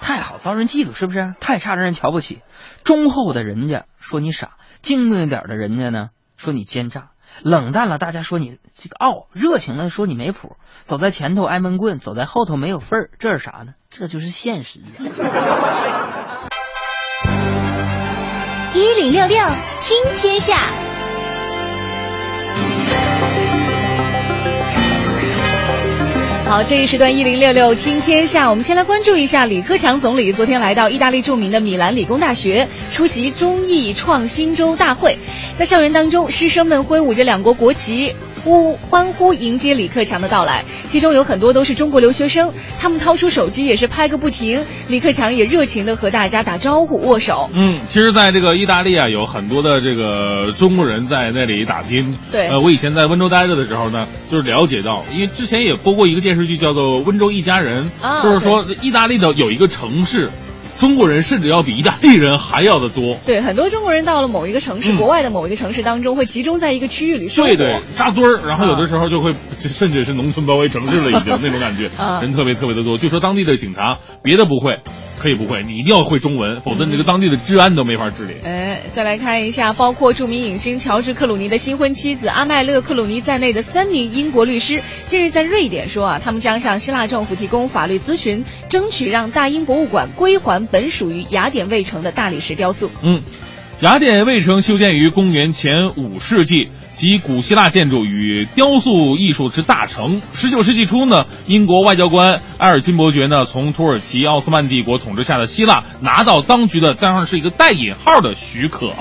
[0.00, 1.34] 太好遭人嫉妒是不是？
[1.38, 2.42] 太差让人瞧不起。
[2.82, 7.10] 忠厚的人家说你傻，精明点的人家呢说你奸诈，
[7.42, 10.56] 冷淡了大家说你这个傲，热情的说你没谱。
[10.82, 13.74] 走在前头挨闷棍，走在后头没有份儿，这是啥呢？
[13.90, 14.80] 这就是现实。
[19.12, 19.38] 六六
[19.82, 20.56] 听天下。
[26.46, 35.18] 好，这一时段一零六六听天下，我们先来关注一下李克强总理昨天来到意大利著名的米兰理工大学出席中意创新周大会，
[35.58, 38.16] 在校园当中，师生们挥舞着两国国旗。
[38.44, 44.60] 呼欢呼迎接李克强的到来，其中有很多都是中国留学生，他们掏出手机也是拍个不停。
[44.88, 47.48] 李克强也热情的和大家打招呼、握手。
[47.54, 52.16] 嗯，其实，在这个意大利啊，有很多的这个中国人在那里打拼。
[52.30, 57.90] 对，呃，我以前在温州待着的时候呢，就是了解到，因为之前也播过一个电视剧，叫做《温州一家人》，
[58.22, 60.30] 就是说意大利的有一个城市。
[60.82, 63.16] 中国人甚至要比意大利人还要的多。
[63.24, 67.54] 对，很多中国人到了某一个城市，国外的某一个城市当中，会集中在一个区域里生活。
[67.54, 69.32] 对对，扎堆儿，然后有的时候就会，
[69.62, 71.88] 甚至是农村包围城市了，已经 那种感觉，
[72.20, 72.98] 人特别特别的多。
[72.98, 74.80] 据说当地的警察，别的不会。
[75.22, 78.34] 可以不会，你一定要会中文，否则你这个当地的治安都没法治理。
[78.42, 92.90] 哎，再来看一下，包括著名影星乔治·克鲁尼的新婚妻子阿麦勒·克鲁尼在内的三名英国律师，近日在瑞典说啊，他们将向希腊政府提供法律咨询，争取让大英博物馆归还本属于雅典卫城的大理石雕塑。
[93.04, 93.22] 嗯，
[93.82, 96.70] 雅典卫城修建于公元前五世纪。
[96.94, 100.20] 及古希腊建筑与雕塑艺术之大成。
[100.34, 108.92] 十九世纪初呢，英国外交官埃尔金伯爵呢，从土耳其奥斯曼帝国统治下的希腊拿到当局的当然是一个带引号的许可，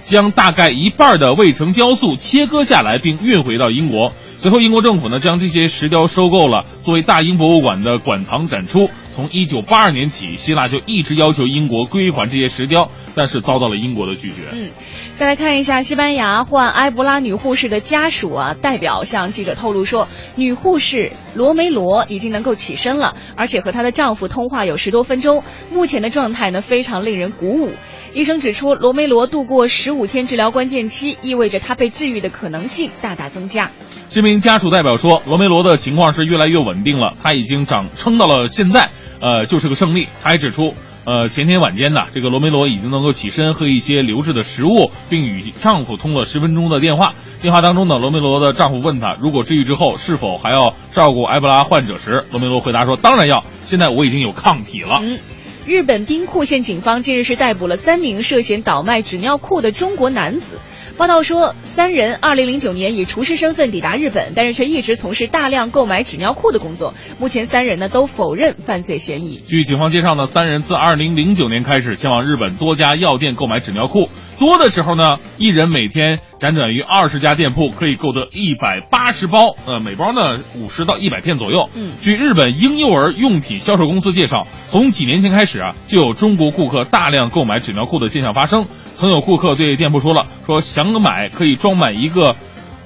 [0.00, 4.12] 将大概一半的卫城雕塑切割下来并运回到英国。
[4.40, 8.88] 随后，英国政府呢将这些石雕收购了，作为大英博物馆的馆藏展出。
[9.14, 14.36] 从一九八二年起，希腊就一直要求英国归还这些石雕，但是遭到了英国的拒绝。
[14.52, 14.70] 嗯。
[15.18, 27.74] 再来看一下，西班牙患埃博拉女护士的家属啊，代表向记者透露说，女护士罗梅罗已经能够起身了，而且和她的丈夫通话有十多分钟，目前的状态呢非常令人鼓舞。
[28.14, 33.70] 医生指出，罗梅罗度过十五天治疗关键期，意味着她被治愈的可能性大大增加。
[34.10, 40.08] 这名家属代表说，罗梅罗的情况是越来越稳定了，她已经长撑到了现在，呃，就是个胜利。
[40.22, 40.74] 他还指出。
[41.06, 47.14] 呃，前天晚间呢，这个罗梅罗已经能够起身喝一些流质的食物，并与丈夫通了十分钟的电话。
[47.40, 55.18] 电话当中呢，罗梅罗的丈夫问她，如果治愈之后是否还要照顾埃博拉患者时，罗梅罗回答说：“当然要，现在我已经有抗体了。”嗯，
[55.66, 60.58] 日本兵库县警方近日是逮捕了三名涉嫌倒卖纸尿裤的中国男子。
[61.00, 66.92] 报道说，三人二零零九年以厨师身份抵达日本，但是却一直从事大量购买纸尿裤的工作。
[67.18, 69.38] 目前，三人呢都否认犯罪嫌疑。
[69.38, 74.10] 据警方介绍呢，三人自二零零九年开始前往日本多家药店购买纸尿裤。
[74.40, 81.68] 多的时候呢，一人每天辗转于二十家店铺，可以购得一百八十包，呃，每包呢五十到一百片左右。
[81.74, 88.64] 嗯，据日本婴幼儿用品销售公司介绍，从几年前开始啊，就有中国顾客大量购买纸尿裤的现象发生。
[88.94, 92.34] 曾有顾客对店铺说了，说想买可以装满一个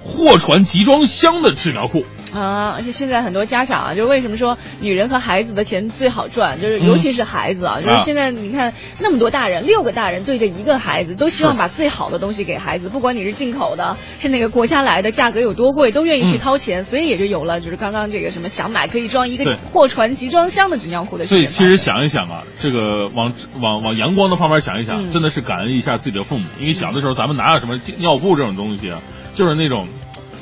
[0.03, 2.03] 货船集装箱的纸尿裤。
[2.35, 21.25] 啊，而且现在很多家长啊，就为什么说女人和孩子的钱最好赚，就是尤其是孩子啊，就是现在你看那么多大人，六个大人对着一个孩子，都希望把最好的东西给孩子，不管你是进口的，是哪个国家来的，价格有多贵，都愿意去掏钱，所以也就有了就是刚刚这个什么想买可以装一个货船集装箱的纸尿裤的。
[21.27, 29.01] 所以其实想一想啊，这个往往往阳光的方面想一想，真的是感恩一下自己的父母，因为小的时候咱们哪有什么尿布这种东西啊，
[29.37, 29.87] 就是那种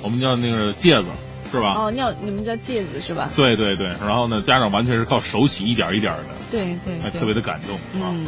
[0.03, 1.05] 我们叫那个戒指。
[1.53, 1.75] 是吧？
[1.77, 3.31] 哦，尿你们叫戒子是吧？
[3.37, 8.27] 对对对，然后呢，家长完全是靠手洗一点一点的，对对，还特别的感动嗯，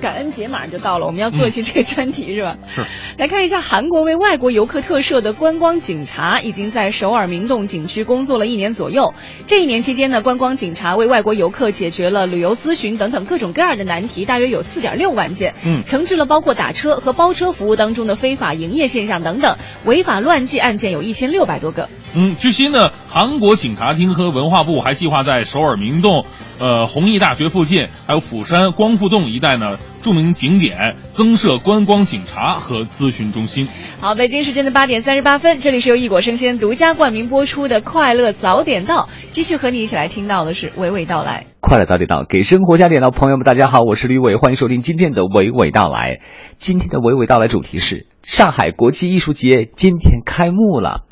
[0.00, 2.56] 感恩节马上就到了，我们要做一期这个专题、是吧？
[2.66, 2.82] 是。
[3.18, 9.14] 来看一下，韩国为外国游客特设的观光警察已经在首尔明洞景区工作了一年左右。
[9.46, 15.54] 这一年期间呢，观光警察为外国游客解决了旅游咨询等等各种各样的难题，大约有四点六万件。
[15.64, 21.88] 嗯，惩治了包括打车和包车服务当中的非法营业现象等等，违法乱纪案件有一千六百多个。
[22.14, 26.24] 嗯，据悉呢，韩国警察厅和文化部还计划在首尔明洞、
[26.58, 33.66] 呃弘毅大学附近，还有釜山光复洞一带呢著名景点增设观光警察和咨询中心。
[34.00, 41.46] 好，北京时间的八点三十八分，这里是由一果生鲜独家冠名播出的《快乐早点到》，继续和你一起来听到的是娓娓道来。
[41.60, 46.20] 快乐早点到，给生活加点到，朋友们大家好，我是吕伟，欢迎收听今天的娓娓道来。
[46.56, 51.07] 今天的娓娓道来主题是上海国际艺术节今天开幕了。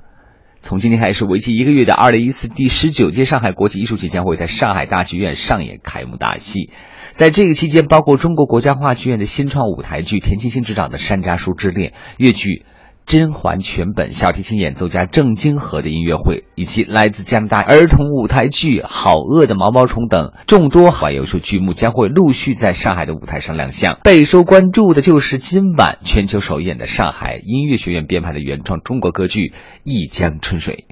[0.66, 6.72] 从今天开始，为期一个月的二零一四第十九届上海国际艺术节将会在上海大剧院上演开幕大戏。
[7.12, 12.66] 在这个期间，包括中国国家话剧院的新创舞台剧田沁鑫执导的《山楂树之恋》，越剧。
[13.06, 24.00] 甄嬛全本小提琴演奏家郑金河的音乐会，以及来自加拿大儿童舞台剧《好饿的毛毛虫》等众多华优秀剧目将会陆续在上海的舞台上亮相。
[24.02, 29.50] 备受关注的就是今晚全球首演的上海音乐学院编排的原创中国歌剧
[29.84, 30.86] 《一江春水》。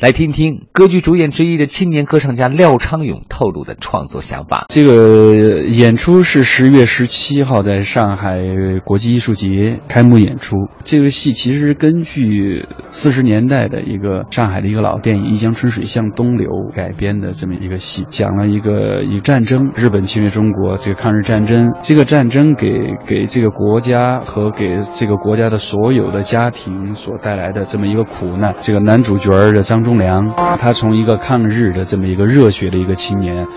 [0.00, 4.64] 来听听歌剧主演之一的青年歌唱家廖昌永透露的创作想法。
[4.70, 8.40] 这个演出是十月十七号在上海
[8.82, 10.56] 国际艺术节开幕演出。
[10.84, 28.54] 这个戏其实根据四十年代的一个上海的一个老电影《一江春水向东流》改编的这么一个戏，讲了一个一个战争，日本侵略中国这个抗日战争，这个战争给给这个国家和给这个国家的所有的家庭所带来的这么一个苦难。
[28.60, 33.48] 这个男主角的张忠忠良，他从一个抗日的这么一个热血的一个青年，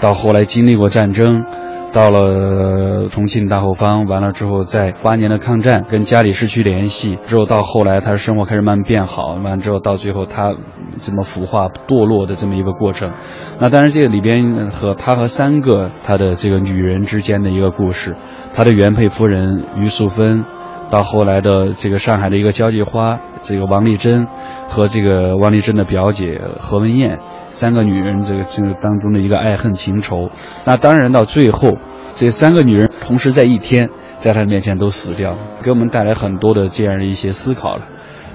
[0.00, 1.44] 到后来经历过战争，
[1.92, 10.54] 到了重庆大后方，完了之后在八年的抗战跟家里失去联系之后，到后来他生活开始慢慢变好，完了之后到最后他
[10.96, 13.12] 怎么腐化堕落的这么一个过程。
[13.60, 18.16] 那当然这个里边和他和三个他的这个女人之间的一个故事，
[18.54, 20.46] 他的原配夫人于素芬。
[20.92, 24.26] 到后来的这个上海的一个交际花，这个王丽珍
[24.68, 30.28] 和这个王丽珍的表姐何文艳三个女人这个这个当中的一个爱恨情仇。
[30.66, 31.78] 那当然到最后，
[32.14, 33.88] 这三个女人同时在一天
[34.18, 37.86] 在他面前都死掉，给我们带来很多的这样的一些思考了。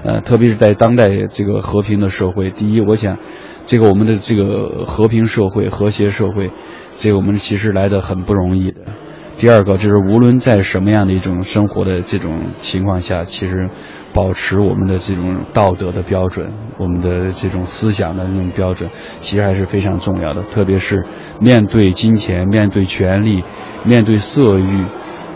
[0.02, 3.18] 呃，特别是在当代这个和平的社会，第一，我想
[3.66, 6.50] 这个我们的这个和平社会、和谐社会，
[6.96, 8.80] 这个我们其实来的很不容易的。
[9.38, 13.70] 第二个就是，无论在什么样的一种生活的这种情况下，其实
[14.12, 18.90] 保持我们的这种道德的标准，我们的这种思想的那种标准，
[19.20, 20.42] 其实还是非常重要的。
[20.42, 21.06] 特别是
[21.40, 23.44] 面对金钱、面对权力、
[23.86, 24.86] 面对色欲，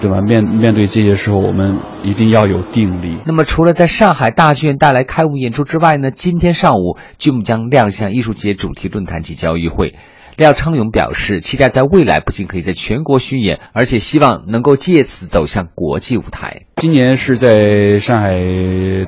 [0.01, 0.21] 对吧？
[0.21, 3.21] 面面对这些时候，我们一定要有定力。
[3.25, 9.95] 那么，除了在上海大剧院带来开幕演出之外呢，今天上午剧目将亮相艺术节主题论坛及交易会。
[10.37, 16.63] 廖昌永表示，期待在未来不仅可以在全国巡演，而且希望能够借此走向国际舞台。
[16.77, 18.35] 今年是在上海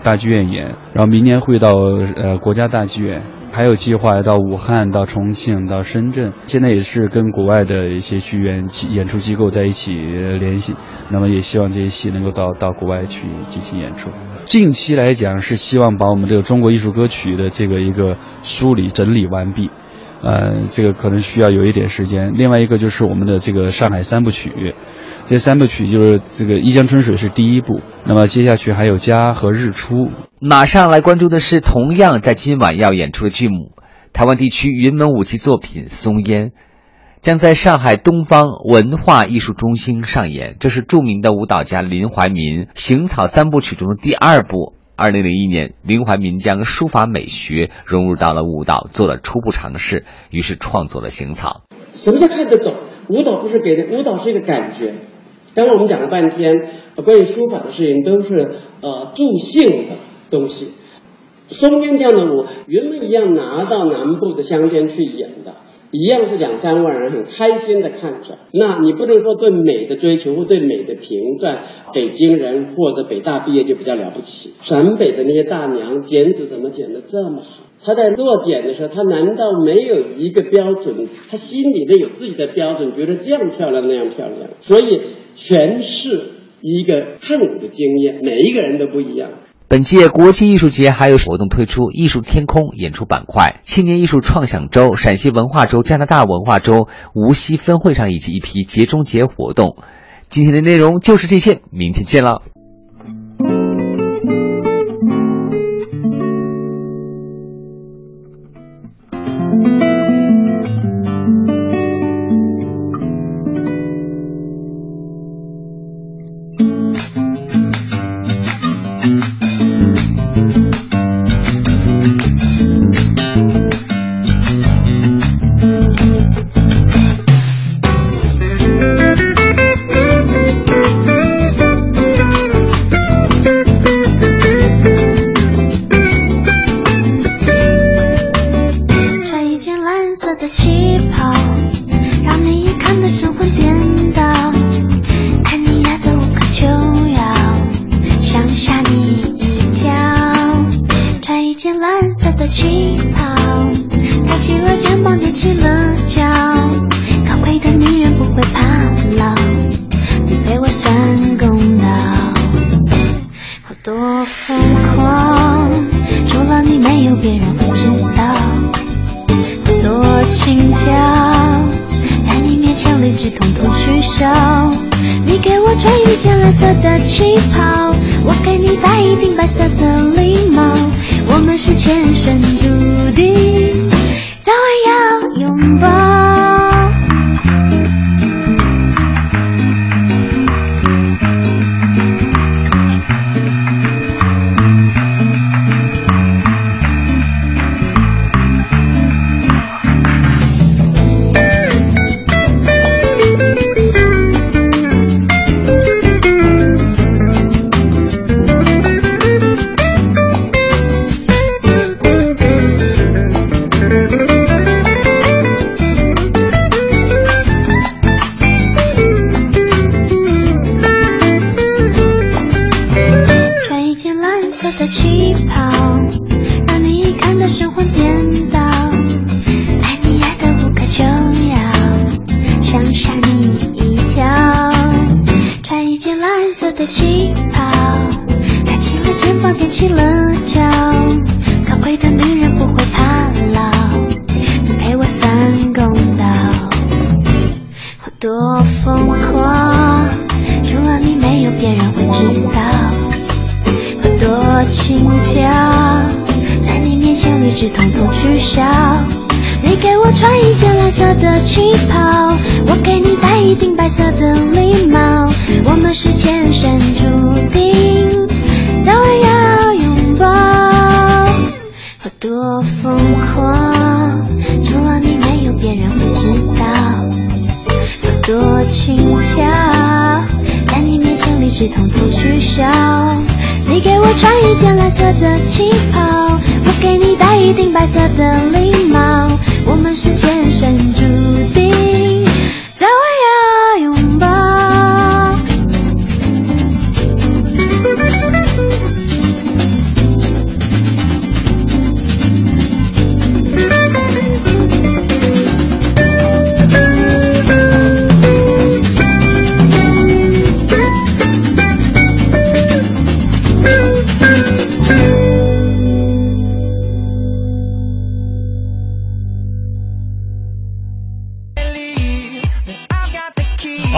[0.02, 6.34] 大剧院演，然后明年会到呃国家大剧院，还有计划到武汉、到重庆、到深圳。
[6.46, 10.74] 现在也是跟国外的一些剧院、演出机构在一起联系，
[11.10, 14.10] 那么也希望这些戏能够到到国外去进行演出。
[14.44, 19.70] 近期来讲，是希望把我们这个中国艺术歌曲的这个一个梳理整理完毕。
[20.24, 22.32] 呃，这个可能需要有一点时间。
[22.34, 24.74] 另外一个就是我们的这个上海三部曲，
[25.26, 29.96] 这三部曲就是这个《一江春水》是第一部，那么接下去还有《家》和《日出》。
[30.40, 33.72] 马上来关注的是同样在今晚要演出的剧目，
[34.14, 36.48] 台湾地区云门舞集作品《松烟》，
[37.20, 40.56] 将在上海东方文化艺术中心上演。
[40.58, 44.72] 这是著名的舞蹈家林怀民《行草三部曲》中的第二部。
[44.96, 51.62] 二零零一年，林怀民将书法美学融入到了舞蹈，做了初步尝试，于是创作了《行草》。
[51.90, 52.74] 什么叫看得懂？
[53.08, 54.94] 舞蹈不是给的，舞蹈是一个感觉。
[55.56, 56.68] 刚刚我们讲了半天，
[57.04, 59.96] 关于书法的事情都是呃助兴的
[60.30, 60.72] 东西。
[61.48, 65.56] 松烟这样的舞，原本一样拿到南部的乡间去演的。
[65.94, 71.58] 一样是两三万人很开心的看着，那你不能说对美的追求或对美的评断，
[71.94, 74.50] 北京人或者北大毕业就比较了不起。
[74.60, 77.64] 陕北的那些大娘剪纸怎么剪的这么好？
[77.84, 81.06] 她在落剪的时候，她难道没有一个标准？
[81.30, 85.00] 她心里面有自己的标准，觉得这样漂亮那样漂亮，所以
[85.36, 86.20] 全是
[86.60, 89.30] 一个看舞的经验，每一个人都不一样。
[89.66, 99.76] 本届国际艺术节还有活动推出“艺术天空”演出板块、青年艺术创想周、陕西文化周、加拿大文化周、无锡分会上以及一批节中节活动。
[100.28, 102.42] 今天的内容就是这些，明天见了。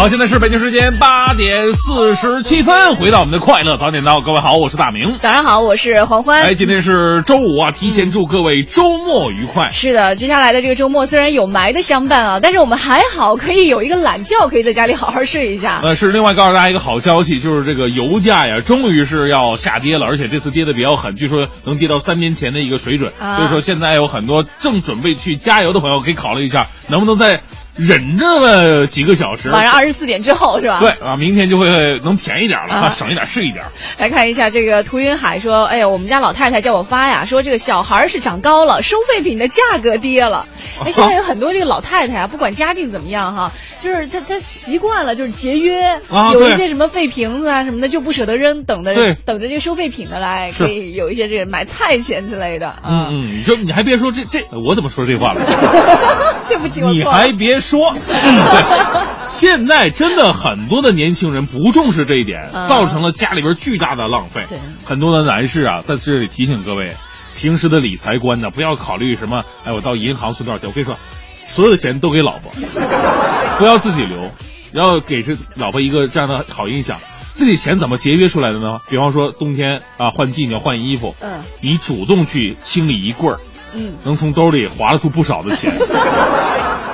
[0.07, 5.19] 好，现在是北京时间八点四十七分，回到我们的快乐早点到，各位好，我是大明。
[5.19, 6.45] 早上好，我是黄欢。
[6.45, 9.71] 哎，今天是周五啊，提前祝各位周末愉快。
[9.71, 15.81] 是的，接下来的这个周末虽然有霾的相伴啊，但是我们还好可以有一个懒觉，可以在家里好好睡一下。
[15.83, 23.13] 呃，是另外告诉大家一个好消息，就是这个油价呀，终于是要下跌了，而且这次跌的比较狠，据说能跌到三年前的一个水准。
[23.19, 27.41] 啊所以说现在有很多正准备去加油的朋友，可以考虑一下，能不能再
[27.77, 29.51] 忍这么几个小时。
[29.51, 30.81] 晚上二十四点之后是吧？
[30.81, 33.65] 对啊，明天就会能便宜点了，啊省一点是一点。
[33.99, 40.47] 来看一下这个涂云海说：“哎呀，我们家老太太叫我发呀，说这个小孩是长高了，收废品的价格跌了。
[40.85, 52.69] 哎，现在有很多这个老太太啊，不管家境怎么样哈，就是她她习惯了就是节约，啊有一些什么废瓶子啊什么的就不舍得扔，等着对等着这个收废品的来，可以有一些这个买菜钱之类的。
[52.69, 55.41] 啊嗯嗯，你说你还别说这这，我怎么说这话了？
[56.49, 64.47] 对不起，我你错了还别说，嗯，对，现在真的很多的年轻人不重视这一点，嗯造成了家里边巨大的浪费。
[64.49, 66.95] 对，很多的男士啊，在这里提醒各位，
[67.37, 70.71] 平时的理财观呢，不要考虑什么，哎，我到银行存多少钱。
[70.71, 70.97] 我跟你说，
[71.35, 72.53] 所有的钱都给老婆，
[73.59, 74.31] 不要自己留。
[74.73, 76.99] 要给这老婆一个这样的好印象。
[77.33, 78.79] 自己钱怎么节约出来的呢？
[78.89, 83.39] 比方说冬天啊换季你要换衣服，嗯你主动去清理衣柜儿，
[83.77, 85.73] 嗯能从兜里划拉出不少的钱。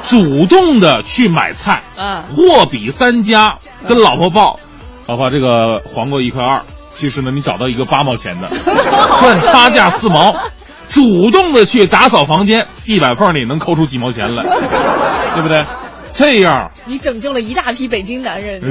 [0.02, 4.58] 主动的去买菜，嗯，货比三家，跟老婆报，
[5.06, 6.62] 老婆这个黄瓜一块二，
[6.96, 8.48] 其实呢你找到一个八毛钱的，
[9.20, 10.34] 赚差价四毛，
[10.88, 14.42] 主动的去打扫房间，地板缝里能抠出几毛钱来，
[15.34, 15.64] 对不对？
[16.12, 16.70] 这样。
[16.86, 18.60] 你拯救了一大批北京男人，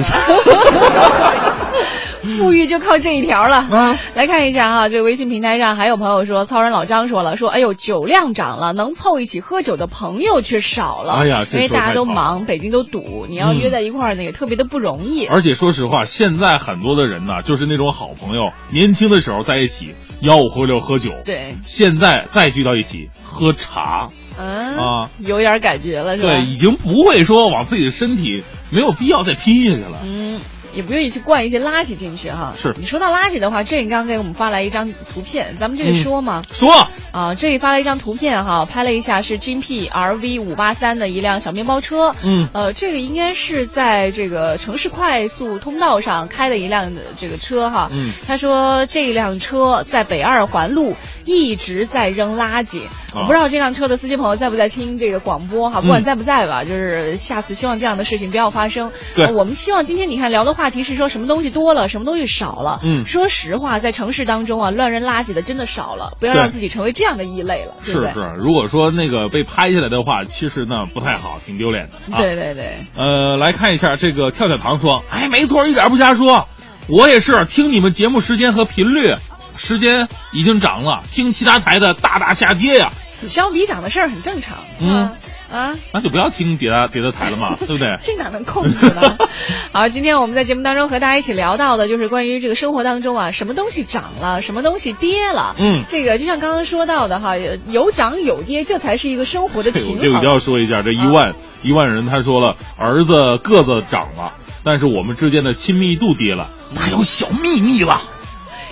[2.37, 3.57] 富裕就靠这一条了。
[3.57, 11.13] 啊，来看一下哈，这个微信平台上还有朋友说，糙人老张说了，说哎呦酒量涨了，能凑一起喝酒的朋友却少了。
[11.13, 15.25] 哎呀这因为大家都忙，北京都堵，你要嗯约在一块儿呢也特别的不容易。
[15.25, 26.29] 而且说实话，现在很多的人呢，就是那种好朋友，年轻的时候在一起吆五喝六喝酒，对，现在再聚到一起喝茶，嗯啊有点感觉了是吧？
[26.29, 29.99] 对，已经不会说往自己的身体没有必要再拼下去了。
[30.03, 30.39] 嗯，
[30.73, 32.53] 也不愿意去灌一些垃圾进去哈。
[32.61, 36.41] 是你说到垃圾的话，这刚给我们发来一张图片，咱们这个嗯说吗？
[36.51, 42.15] 说啊，这里发了一张图片哈，拍了一下是 GP RV 五八三的一辆小面包车。
[42.23, 47.89] 嗯呃，这个应该是在这个城市快速通道上开的一辆的这个车哈。
[47.91, 50.95] 嗯他说这辆车在北二环路
[51.25, 52.81] 一直在扔垃圾。
[53.13, 53.21] 啊。
[53.21, 58.91] 我不知道这辆车的司机朋友在不在听这个广播哈，不管嗯在不在吧，就是下次希望这样的事情不要发生。
[59.35, 62.79] 我们希望今天你看聊的话题是说什么东西多了，什么东西少了。
[62.83, 63.05] 嗯。
[63.05, 67.75] 说实话，在城市当中啊，乱扔垃圾的真的少了，不要让自己成为这样的异类了？
[67.83, 67.99] 是是，
[68.37, 72.15] 如果说那个被拍下来的话，其实呢不太好，挺丢脸的。
[72.15, 76.47] 啊、对对对，呃，来看一下这个跳跳糖说，哎，没错，一点不瞎说，
[76.87, 79.15] 我也是听你们节目时间和频率，
[79.57, 82.91] 时间已经涨了，听其他台的大大下跌呀、
[83.21, 84.57] 此消彼长的事儿很正常。
[84.79, 85.11] 嗯
[85.51, 87.89] 啊，那就不要听别的别的台了嘛，对不对？
[88.03, 89.17] 这哪能控制呢？
[89.73, 95.55] 好，今天我们在节目当中和大家一起聊到的就是关于这个生活当中啊，什么东西涨了，什么东西跌了。
[95.59, 100.39] 嗯这个就像刚刚说到的哈，有涨有跌，这才是一个生活的对，平衡这个一定要。
[100.39, 104.31] 说一下，这一万、一万人他说了，儿子个子长了，
[104.63, 108.01] 但是我们之间的亲密度跌了，他有小秘密了。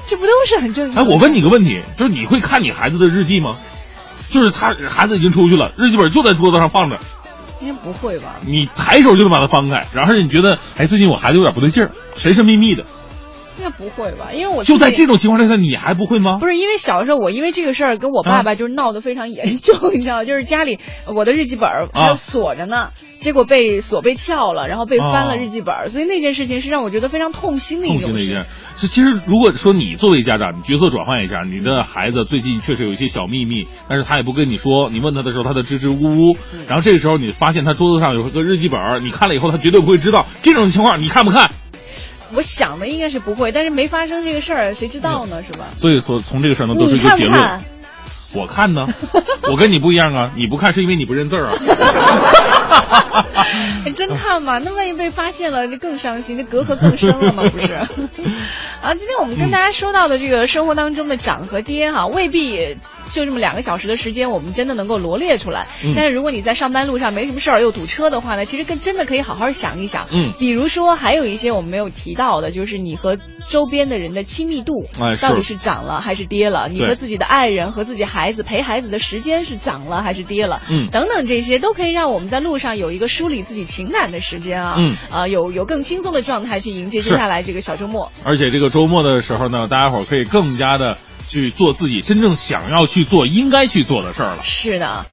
[0.08, 3.58] 这不都是很正常哎，我问你个问题，就是你会看你孩子的日记吗？
[4.30, 6.98] 就是他孩子已经出去了，日记本就在桌子上放着，
[7.62, 8.36] 应该不会吧？
[8.46, 12.84] 你抬手就能把它翻开，然后你觉得，哎，最近我孩子有点不对劲儿，神神秘秘的，
[13.60, 14.32] 应该不会吧？
[14.34, 16.38] 因为我就在这种情况之下，你还不会吗？
[16.40, 28.06] 不是因为小时候我因为这个事儿跟我爸爸就是闹得非常严重， 你知道，就是家里我的日记本儿锁着呢，结果被锁被撬了，然后被翻了哦日记本儿，所以那件事情是让我觉得非常痛心的一种事。
[28.08, 28.46] 痛心的一件
[28.78, 41.50] 是，其实如果说你作为家长，你角色转换一下，你的孩子最近确实有一些小秘密，但是他也不跟你说，你问他的时候，他的支支吾吾，嗯然后这个时候你发现他桌子上有个日记本，你看了以后，他绝对不会知道这种情况，你看不看？
[42.34, 45.42] 我想的应该是不会，但是没发生这个事儿，谁知道呢？
[45.44, 45.68] 是吧？
[45.78, 47.34] 所以说从这个事儿呢，得出你一个结论。
[47.36, 47.79] 看不看？
[48.34, 48.88] 我看呢，
[49.50, 51.54] 我跟你不一样啊，你不看是因为你不认字儿啊。
[53.86, 54.60] 你 真看吗？
[54.64, 57.44] 那万一被发现了，那更伤心，那隔阂更深了吗？
[57.50, 57.74] 不是？
[57.74, 62.78] 啊，今天我们跟大家说到的这个生活当中的涨和跌哈，未必
[63.12, 65.68] 就这么两个小时的时间，我们真的能够罗列出来。
[65.84, 70.08] 嗯但是如果你在上班路上没什么事儿又堵车的话呢，其实更真的可以好好想一想。
[70.12, 73.18] 嗯比如说还有一些我们没有提到的，就是你和
[73.50, 76.70] 周边的人的亲密度，哎到底是涨了还是跌了？
[76.70, 80.62] 你和自己的爱人和自己孩子陪孩子的时间是涨了还是跌了？
[80.70, 88.12] 嗯等等这些都可以让我们在路上有一个梳理自己情感的时间啊，嗯啊、有有更轻松的状态去迎接接下来这个小周末。
[88.24, 90.98] 而且这个周末的时候呢，大家伙儿可以更加的
[91.28, 94.44] 去做自己真正想要去做、应该去做的事儿了。
[94.44, 95.06] 是的。